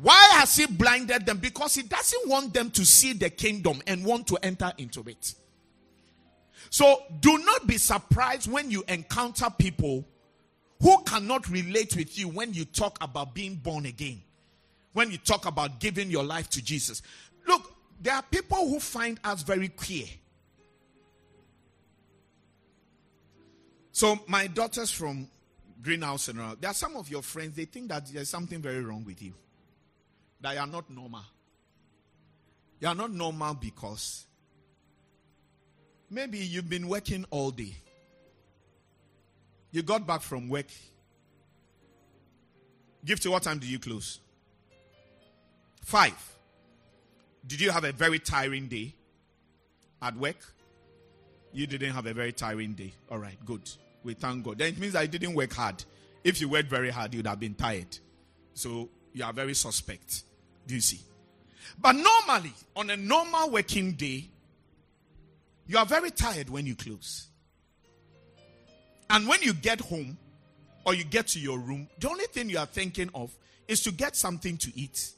[0.00, 1.38] Why has he blinded them?
[1.38, 5.34] Because he doesn't want them to see the kingdom and want to enter into it.
[6.70, 10.04] So do not be surprised when you encounter people
[10.80, 14.22] who cannot relate with you when you talk about being born again,
[14.92, 17.02] when you talk about giving your life to Jesus.
[17.46, 20.06] Look, there are people who find us very queer.
[23.90, 25.26] So, my daughters from
[25.80, 26.56] Greenhouse and all.
[26.60, 29.32] there are some of your friends, they think that there's something very wrong with you,
[30.40, 31.22] that you are not normal.
[32.80, 34.26] You are not normal because
[36.10, 37.74] maybe you've been working all day.
[39.70, 40.66] You got back from work.
[43.04, 44.20] Give to what time did you close?
[45.84, 46.16] Five.
[47.46, 48.94] Did you have a very tiring day
[50.02, 50.36] at work?
[51.52, 52.92] You didn't have a very tiring day.
[53.10, 53.68] All right, good.
[54.02, 54.58] We thank God.
[54.58, 55.84] Then it means I didn't work hard.
[56.24, 57.98] If you worked very hard, you'd have been tired.
[58.54, 60.24] So you are very suspect.
[60.66, 61.00] Do you see?
[61.80, 64.28] But normally, on a normal working day,
[65.66, 67.28] you are very tired when you close.
[69.10, 70.18] And when you get home
[70.84, 73.30] or you get to your room, the only thing you are thinking of
[73.66, 75.10] is to get something to eat.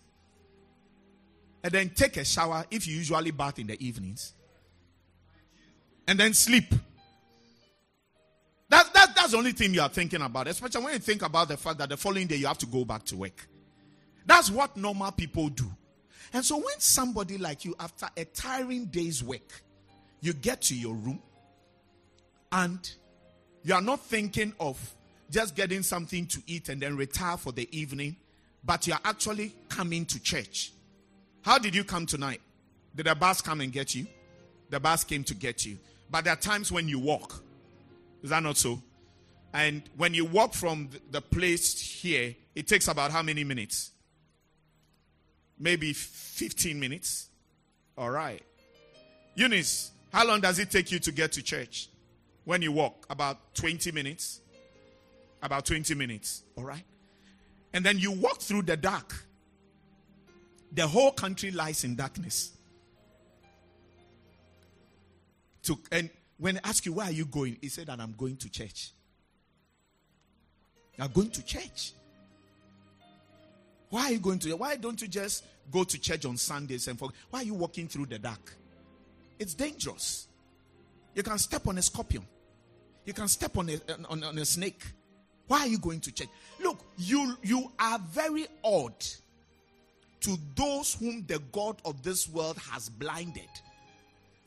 [1.63, 4.33] And then take a shower if you usually bath in the evenings.
[6.07, 6.73] And then sleep.
[8.71, 11.49] That, that, that's the only thing you are thinking about, especially when you think about
[11.49, 13.49] the fact that the following day you have to go back to work.
[14.25, 15.71] That's what normal people do.
[16.33, 19.63] And so when somebody like you, after a tiring day's work,
[20.21, 21.21] you get to your room
[22.53, 22.79] and
[23.65, 24.79] you are not thinking of
[25.31, 28.15] just getting something to eat and then retire for the evening,
[28.63, 30.73] but you are actually coming to church.
[31.43, 32.41] How did you come tonight?
[32.95, 34.07] Did the bus come and get you?
[34.71, 35.79] The bus came to get you.
[36.09, 37.43] But there are times when you walk.
[38.23, 38.83] Is that not so?
[39.53, 43.91] And when you walk from the place here, it takes about how many minutes?
[45.59, 47.29] Maybe 15 minutes.
[47.99, 48.43] All right.
[49.35, 51.91] Eunice, how long does it take you to get to church?
[52.45, 53.07] when you walk?
[53.09, 54.41] About 20 minutes.
[55.43, 56.43] About 20 minutes.
[56.57, 56.85] All right?
[57.73, 59.25] And then you walk through the dark.
[60.73, 62.51] The whole country lies in darkness.
[65.65, 66.11] To, and
[66.41, 67.59] when I ask you, where are you going?
[67.61, 68.93] He said that I'm going to church.
[70.99, 71.93] You're going to church.
[73.91, 74.57] Why are you going to?
[74.57, 77.89] Why don't you just go to church on Sundays and for, why are you walking
[77.89, 78.55] through the dark?
[79.39, 80.29] It's dangerous.
[81.15, 82.27] You can step on a scorpion.
[83.05, 83.79] You can step on a,
[84.09, 84.83] on, on a snake.
[85.47, 86.29] Why are you going to church?
[86.61, 88.95] Look, you you are very odd
[90.21, 93.49] to those whom the God of this world has blinded,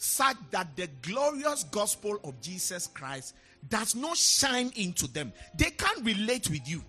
[0.04, 3.36] such that the glorious gospel of Jesus Christ
[3.70, 5.32] does not shine into them.
[5.56, 6.84] They can't relate with you.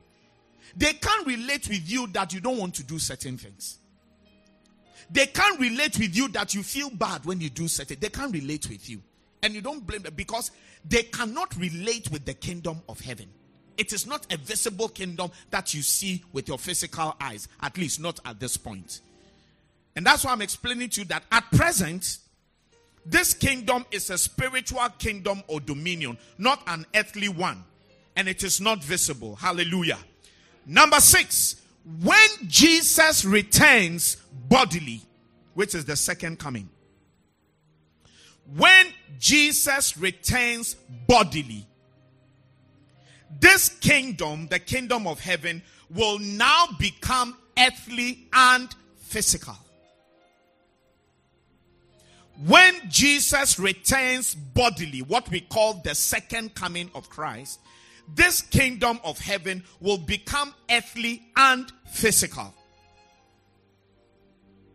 [0.77, 3.79] They can't relate with you that you don't want to do certain things.
[5.11, 7.99] They can't relate with you that you feel bad when you do certain.
[8.01, 9.01] They can't relate with you.
[9.43, 10.51] And you don't blame them because
[10.85, 13.29] they cannot relate with the kingdom of heaven.
[13.77, 18.01] It is not a visible kingdom that you see with your physical eyes, at least
[18.01, 19.01] not at this point.
[19.95, 22.19] And that's why I'm explaining to you that at present,
[23.07, 27.65] this kingdom is a spiritual kingdom or dominion, not an earthly one.
[28.17, 29.35] And it is not visible.
[29.35, 29.99] Hallelujah.
[30.67, 31.61] Number six,
[32.03, 34.17] when Jesus returns
[34.49, 35.03] bodily,
[35.55, 36.69] which is the second coming.
[38.57, 38.87] When
[39.19, 40.77] Jesus returns
[41.07, 41.67] bodily,
[43.41, 49.57] this kingdom, the kingdom of heaven, will now become earthly and physical.
[52.47, 57.61] When Jesus returns bodily, what we call the second coming of Christ,
[58.13, 62.53] this kingdom of heaven will become earthly and physical.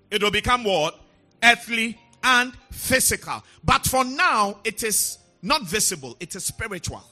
[0.09, 0.99] It will become what?
[1.43, 3.43] Earthly and physical.
[3.63, 7.03] But for now, it is not visible, it is spiritual.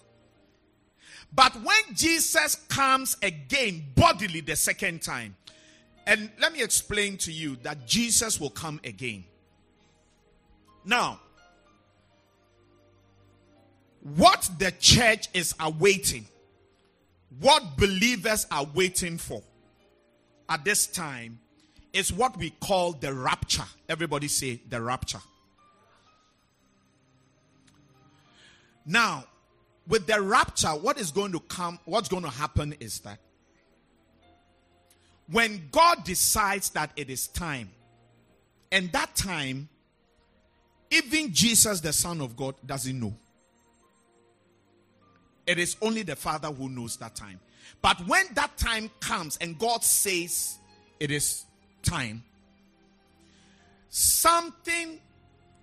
[1.34, 5.36] But when Jesus comes again bodily the second time,
[6.06, 9.26] and let me explain to you that Jesus will come again.
[10.88, 11.20] Now,
[14.16, 16.26] what the church is awaiting,
[17.42, 19.44] what believers are waiting for
[20.48, 21.40] at this time
[21.92, 23.66] is what we call the rapture.
[23.90, 25.20] Everybody say the rapture.
[28.86, 29.26] Now,
[29.90, 33.20] with the rapture, what is going to come, what's going to happen is that
[35.30, 37.72] when God decides that it is time,
[38.72, 39.68] and that time,
[40.90, 43.14] even Jesus, the Son of God, doesn't know.
[45.46, 47.40] It is only the Father who knows that time.
[47.82, 50.58] But when that time comes and God says
[51.00, 51.46] it is
[51.84, 52.24] time,
[53.90, 55.00] something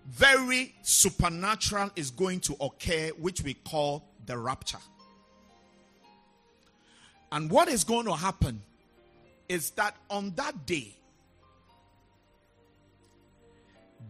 [0.06, 4.78] very supernatural is going to occur, which we call the rapture.
[7.32, 8.62] And what is going to happen
[9.48, 10.94] is that on that day,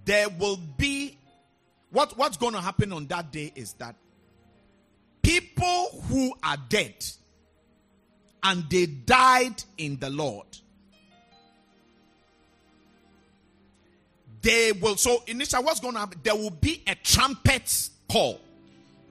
[0.05, 1.19] there will be
[1.91, 3.95] what, what's going to happen on that day is that
[5.23, 6.95] people who are dead
[8.43, 10.47] and they died in the Lord.
[14.43, 16.19] They will, so initially, what's going to happen?
[16.23, 18.41] There will be a trumpet call,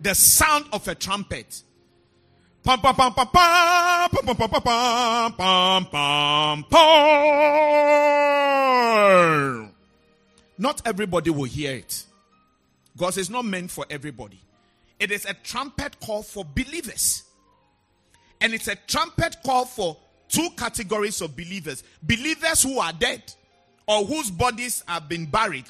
[0.02, 1.64] the sound of a trumpet.
[2.64, 2.80] Pum.
[10.58, 12.06] Not everybody will hear it
[12.94, 14.40] because it's not meant for everybody.
[15.00, 17.24] It is a trumpet call for believers.
[18.40, 19.98] And it's a trumpet call for
[20.30, 23.22] two categories of believers believers who are dead
[23.88, 25.66] or whose bodies have been buried.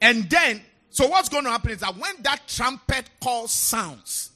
[0.00, 0.60] And then,
[0.90, 4.30] so what's going to happen is that when that trumpet call sounds,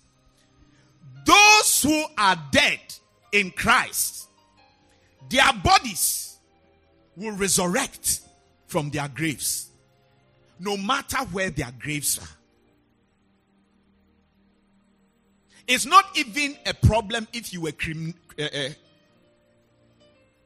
[1.25, 2.81] those who are dead
[3.33, 4.29] in Christ,
[5.29, 6.37] their bodies
[7.17, 8.21] will resurrect
[8.73, 9.69] from their graves,
[10.59, 12.37] no matter where their graves are.
[15.69, 18.71] It's not even a problem if you were crem- uh, uh,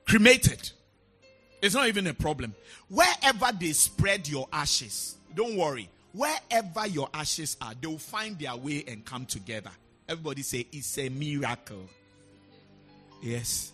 [0.06, 0.70] cremated.
[1.62, 2.52] It's not even a problem.
[2.88, 5.88] Wherever they spread your ashes, don't worry.
[6.12, 9.70] Wherever your ashes are, they will find their way and come together.
[10.08, 11.88] Everybody say it's a miracle.
[13.22, 13.70] Yes.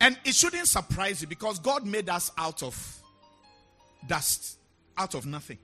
[0.00, 3.02] And it shouldn't surprise you because God made us out of
[4.06, 4.58] dust,
[4.96, 5.58] out of nothing.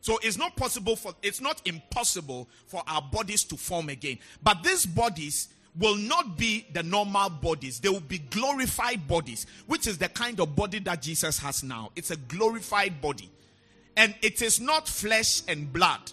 [0.00, 4.18] So it's not possible for it's not impossible for our bodies to form again.
[4.40, 7.80] But these bodies will not be the normal bodies.
[7.80, 11.90] They will be glorified bodies, which is the kind of body that Jesus has now.
[11.96, 13.30] It's a glorified body.
[13.96, 16.12] And it is not flesh and blood.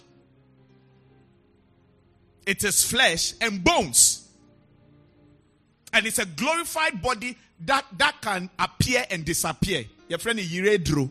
[2.46, 4.23] It is flesh and bones.
[5.94, 9.84] And it's a glorified body that, that can appear and disappear.
[10.08, 11.08] Your friend Yiredro.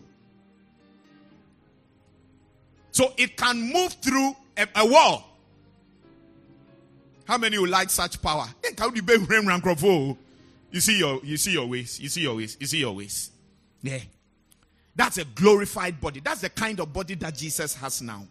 [2.91, 5.29] So it can move through a, a wall.
[7.25, 8.45] How many would like such power?
[8.79, 9.61] Ram?
[9.65, 10.17] Oh,
[10.69, 11.99] you see your you see your ways.
[11.99, 12.57] You see your ways.
[12.59, 13.31] You see your ways.
[13.81, 13.99] Yeah.
[14.95, 16.19] That's a glorified body.
[16.19, 18.27] That's the kind of body that Jesus has now.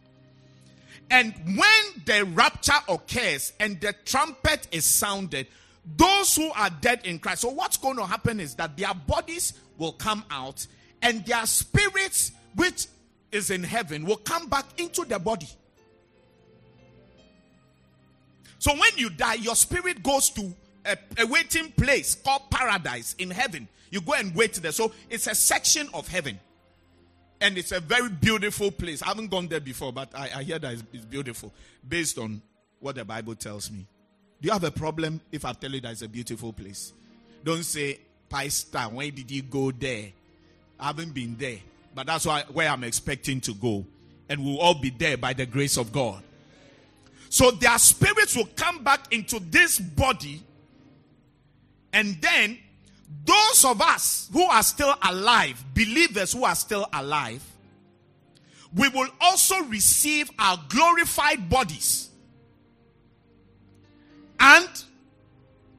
[1.10, 5.46] And when the rapture occurs and the trumpet is sounded,
[5.84, 7.42] those who are dead in Christ.
[7.42, 10.66] So, what's going to happen is that their bodies will come out
[11.00, 12.86] and their spirits, which
[13.32, 15.48] is in heaven, will come back into the body.
[18.58, 20.54] So, when you die, your spirit goes to
[20.86, 23.68] a, a waiting place called paradise in heaven.
[23.90, 24.72] You go and wait there.
[24.72, 26.38] So, it's a section of heaven
[27.42, 29.02] and it's a very beautiful place.
[29.02, 31.52] I haven't gone there before, but I, I hear that it's, it's, beautiful
[31.86, 32.40] based on
[32.78, 33.84] what the Bible tells me.
[34.42, 36.92] Do you have a problem if I tell you that it's a beautiful place?
[37.44, 40.08] Don't say, Pastor, why did you go there?
[40.80, 41.58] I haven't been there,
[41.94, 43.86] but that's why, where I'm expecting to go.
[44.28, 46.24] And we'll all be there by the grace of God.
[47.28, 50.42] So their spirits will come back into this body,
[51.92, 52.58] and then
[53.24, 57.44] those of us who are still alive, believers who are still alive,
[58.74, 62.08] we will also receive our glorified bodies.
[64.42, 64.68] And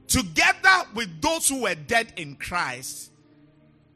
[0.08, 3.12] together with those who were dead in Christ,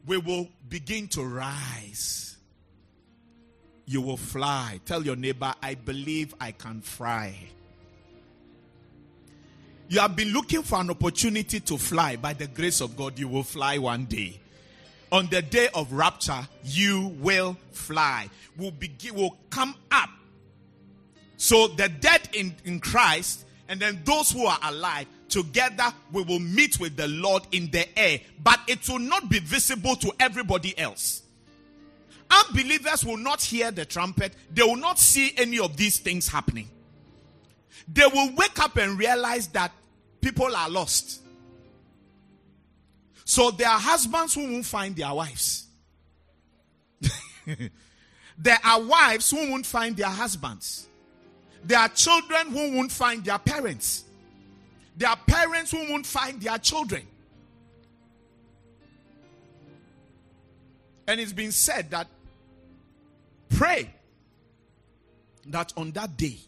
[0.07, 2.37] we will begin to rise.
[3.87, 4.79] You will fly.
[4.85, 7.35] Tell your neighbor, I believe I can fly.
[9.89, 12.17] You have been looking for an opportunity to fly.
[12.17, 14.39] By the grace of God, you will fly one day.
[15.11, 18.29] On the day of rapture, you will fly.
[18.59, 20.11] Will begin, will come up.
[21.39, 26.41] So the dead in, in Christ, and then those who are alive, together we will
[26.41, 28.21] meet with the Lord in the air.
[28.43, 31.23] But it will not be visible to everybody else.
[32.31, 36.69] Unbelievers will not hear the trumpet, they will not see any of these things happening
[37.93, 39.73] they will wake up and realize that
[40.21, 41.23] people are lost.
[43.25, 45.67] So there are husbands who won't find their wives.
[48.39, 50.88] there are wives who won't find their husbands.
[51.69, 54.05] There are children who won't find their parents.
[54.97, 57.03] There are parents who won't find their children.
[61.07, 62.07] And it's been said that
[63.51, 63.91] pray
[65.49, 66.39] that on that day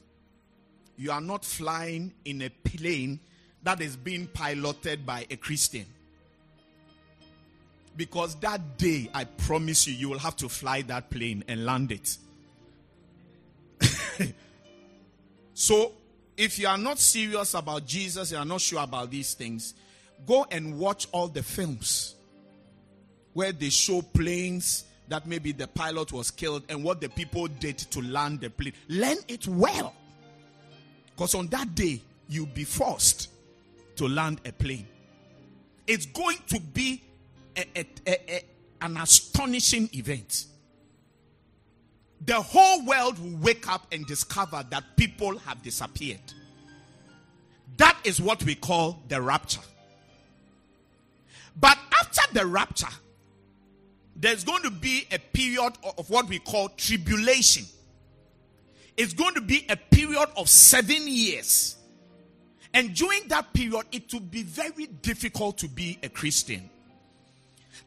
[0.96, 3.20] you are not flying in a plane
[3.62, 5.84] that is being piloted by a Christian.
[7.94, 11.92] Because that day, I promise you, you will have to fly that plane and land
[11.92, 12.16] it.
[15.60, 15.92] so,
[16.38, 19.74] if you are not serious about Jesus, you are not sure about these things,
[20.26, 22.14] go and watch all the films
[23.34, 27.76] where they show planes that maybe the pilot was killed and what the people did
[27.76, 28.72] to land the plane.
[28.88, 29.94] Learn it well.
[31.14, 33.28] Because on that day, you'll be forced
[33.96, 34.88] to land a plane.
[35.86, 37.02] It's going to be
[37.54, 38.44] a, a, a,
[38.80, 40.46] an astonishing event.
[42.26, 46.20] The whole world will wake up and discover that people have disappeared.
[47.76, 49.60] That is what we call the rapture.
[51.58, 52.86] But after the rapture,
[54.16, 57.64] there's going to be a period of what we call tribulation
[59.00, 61.76] it's going to be a period of seven years.
[62.74, 66.68] And during that period, it will be very difficult to be a Christian.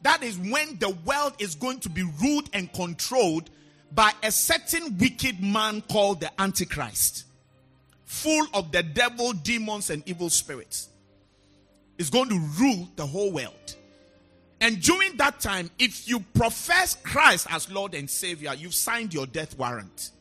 [0.01, 3.51] That is when the world is going to be ruled and controlled
[3.93, 7.25] by a certain wicked man called the Antichrist,
[8.05, 10.89] full of the devil, demons, and evil spirits.
[11.97, 13.75] Is going to rule the whole world.
[14.59, 19.27] And during that time, if you profess Christ as Lord and Savior, you've signed your
[19.27, 20.11] death warrant.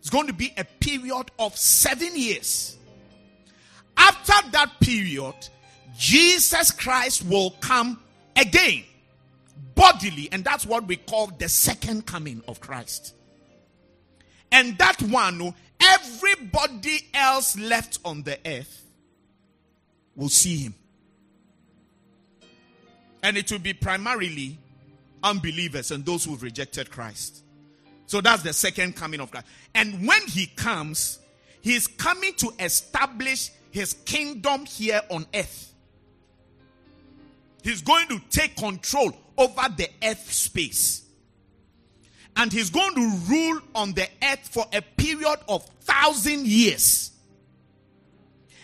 [0.00, 2.76] It's going to be a period of seven years.
[3.96, 5.34] After that period,
[5.96, 8.02] Jesus Christ will come
[8.34, 8.82] again
[9.74, 13.14] bodily, and that's what we call the second coming of Christ.
[14.50, 18.84] And that one, oh, everybody else left on the earth
[20.14, 20.74] will see him.
[23.22, 24.58] And it will be primarily
[25.22, 27.44] unbelievers and those who've rejected Christ.
[28.06, 29.46] So that's the second coming of Christ.
[29.74, 31.18] And when he comes,
[31.62, 35.72] he's coming to establish his kingdom here on earth.
[37.62, 41.02] He's going to take control over the earth space.
[42.36, 47.10] And he's going to rule on the earth for a period of thousand years.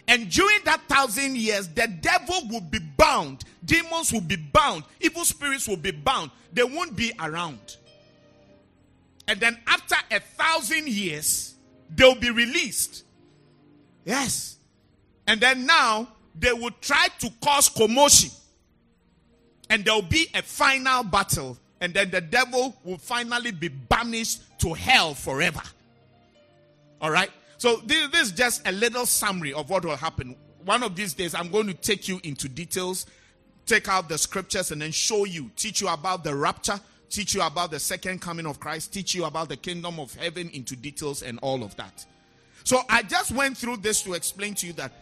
[0.07, 5.25] And during that thousand years, the devil will be bound, demons will be bound, evil
[5.25, 6.31] spirits will be bound.
[6.53, 7.77] They won't be around.
[9.27, 11.55] And then after a thousand years,
[11.95, 13.05] they'll be released
[14.09, 14.57] Yes.
[15.27, 18.31] And then now they will try to cause commotion.
[19.71, 21.59] And there will be a final battle.
[21.81, 25.63] And then the devil will finally be banished to hell forever.
[27.01, 27.31] All right?
[27.59, 30.37] So this, this is just a little summary of what will happen.
[30.65, 33.07] One of these days, I'm going to take you into details,
[33.67, 37.43] take out the scriptures, and then show you, teach you about the rapture, teach you
[37.43, 41.23] about the second coming of Christ, teach you about the kingdom of heaven into details
[41.23, 42.05] and all of that.
[42.65, 44.93] So I just went through this to explain to you that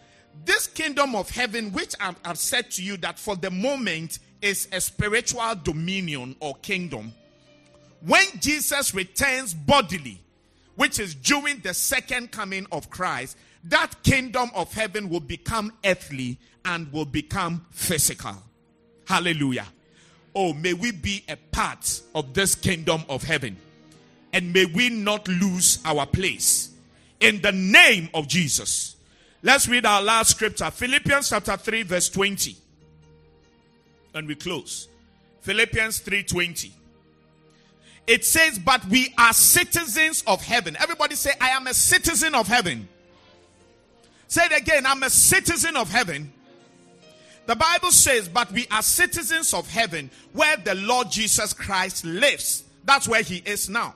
[0.45, 4.67] this kingdom of heaven, which I've, I've said to you that for the moment is
[4.71, 7.13] a spiritual dominion or kingdom,
[8.01, 10.21] when Jesus returns bodily,
[10.75, 16.37] which is during the second coming of Christ, that kingdom of heaven will become earthly
[16.63, 18.35] and will become physical.
[19.05, 19.67] Hallelujah.
[20.35, 23.57] Oh, may we be a part of this kingdom of heaven.
[24.33, 26.69] And may we not lose our place.
[27.19, 28.95] In the name of Jesus.
[29.41, 32.55] Let's read our last scripture Philippians chapter 3, verse 20.
[34.17, 34.87] And we close.
[35.41, 36.71] Philippians 3:20.
[38.07, 40.77] It says, But we are citizens of heaven.
[40.79, 42.87] Everybody say, I am a citizen of heaven.
[44.29, 46.31] Say it again, I'm a citizen of heaven.
[47.45, 52.63] The Bible says, But we are citizens of heaven where the Lord Jesus Christ lives.
[52.85, 53.93] That's where he is now.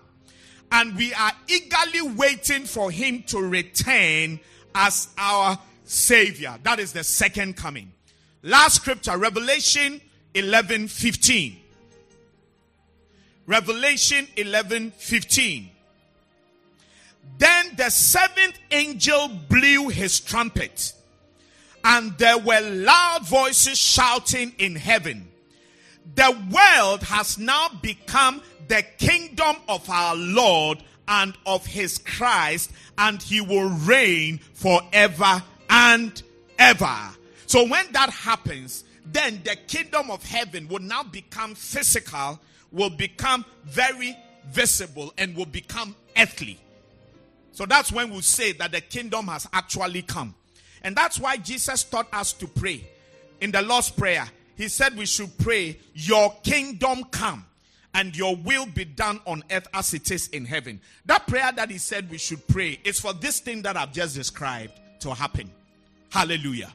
[0.73, 4.39] And we are eagerly waiting for him to return
[4.75, 6.57] as our Savior.
[6.63, 7.91] That is the second coming.
[8.43, 10.01] Last scripture, Revelation
[10.33, 11.57] 11 15.
[13.47, 15.69] Revelation 11 15.
[17.37, 20.93] Then the seventh angel blew his trumpet,
[21.83, 25.27] and there were loud voices shouting in heaven.
[26.15, 33.21] The world has now become the kingdom of our Lord and of his Christ, and
[33.21, 36.21] he will reign forever and
[36.57, 36.97] ever.
[37.47, 42.39] So when that happens, then the kingdom of heaven will now become physical,
[42.71, 44.17] will become very
[44.49, 46.59] visible, and will become earthly.
[47.51, 50.33] So that's when we say that the kingdom has actually come.
[50.83, 52.87] And that's why Jesus taught us to pray.
[53.41, 57.45] In the Lord's Prayer, He said we should pray, Your kingdom come
[57.93, 60.79] and your will be done on earth as it is in heaven.
[61.05, 64.15] That prayer that He said we should pray is for this thing that I've just
[64.15, 65.51] described to happen.
[66.09, 66.71] Hallelujah.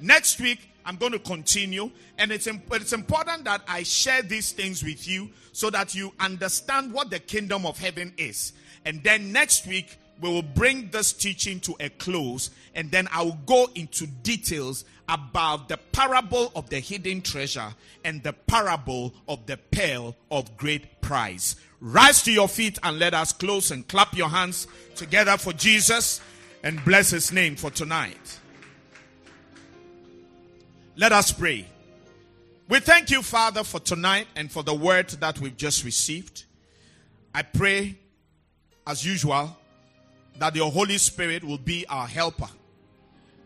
[0.00, 4.82] Next week, I'm going to continue, and it's, it's important that I share these things
[4.82, 8.52] with you so that you understand what the kingdom of heaven is.
[8.84, 13.22] And then next week, we will bring this teaching to a close, and then I
[13.22, 17.74] will go into details about the parable of the hidden treasure
[18.04, 21.56] and the parable of the pearl of great price.
[21.80, 26.20] Rise to your feet and let us close and clap your hands together for Jesus
[26.62, 28.40] and bless his name for tonight.
[30.96, 31.66] Let us pray.
[32.68, 36.44] We thank you, Father, for tonight and for the word that we've just received.
[37.34, 37.98] I pray,
[38.86, 39.56] as usual,
[40.38, 42.48] that your Holy Spirit will be our helper,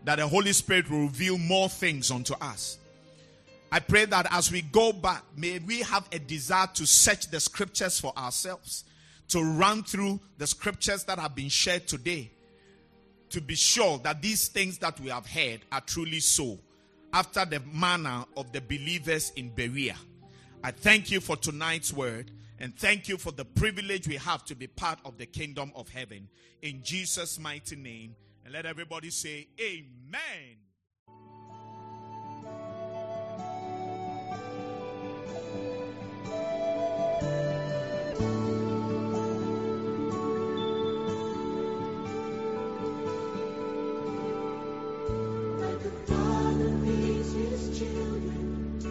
[0.04, 2.76] that the Holy Spirit will reveal more things unto us.
[3.72, 7.40] I pray that as we go back, may we have a desire to search the
[7.40, 8.84] scriptures for ourselves,
[9.28, 12.30] to run through the scriptures that have been shared today,
[13.30, 16.58] to be sure that these things that we have heard are truly so,
[17.12, 19.96] after the manner of the believers in Berea.
[20.62, 22.30] I thank you for tonight's word.
[22.60, 25.88] And thank you for the privilege we have to be part of the kingdom of
[25.88, 26.28] heaven.
[26.62, 28.16] In Jesus' mighty name.
[28.44, 30.56] And let everybody say, Amen.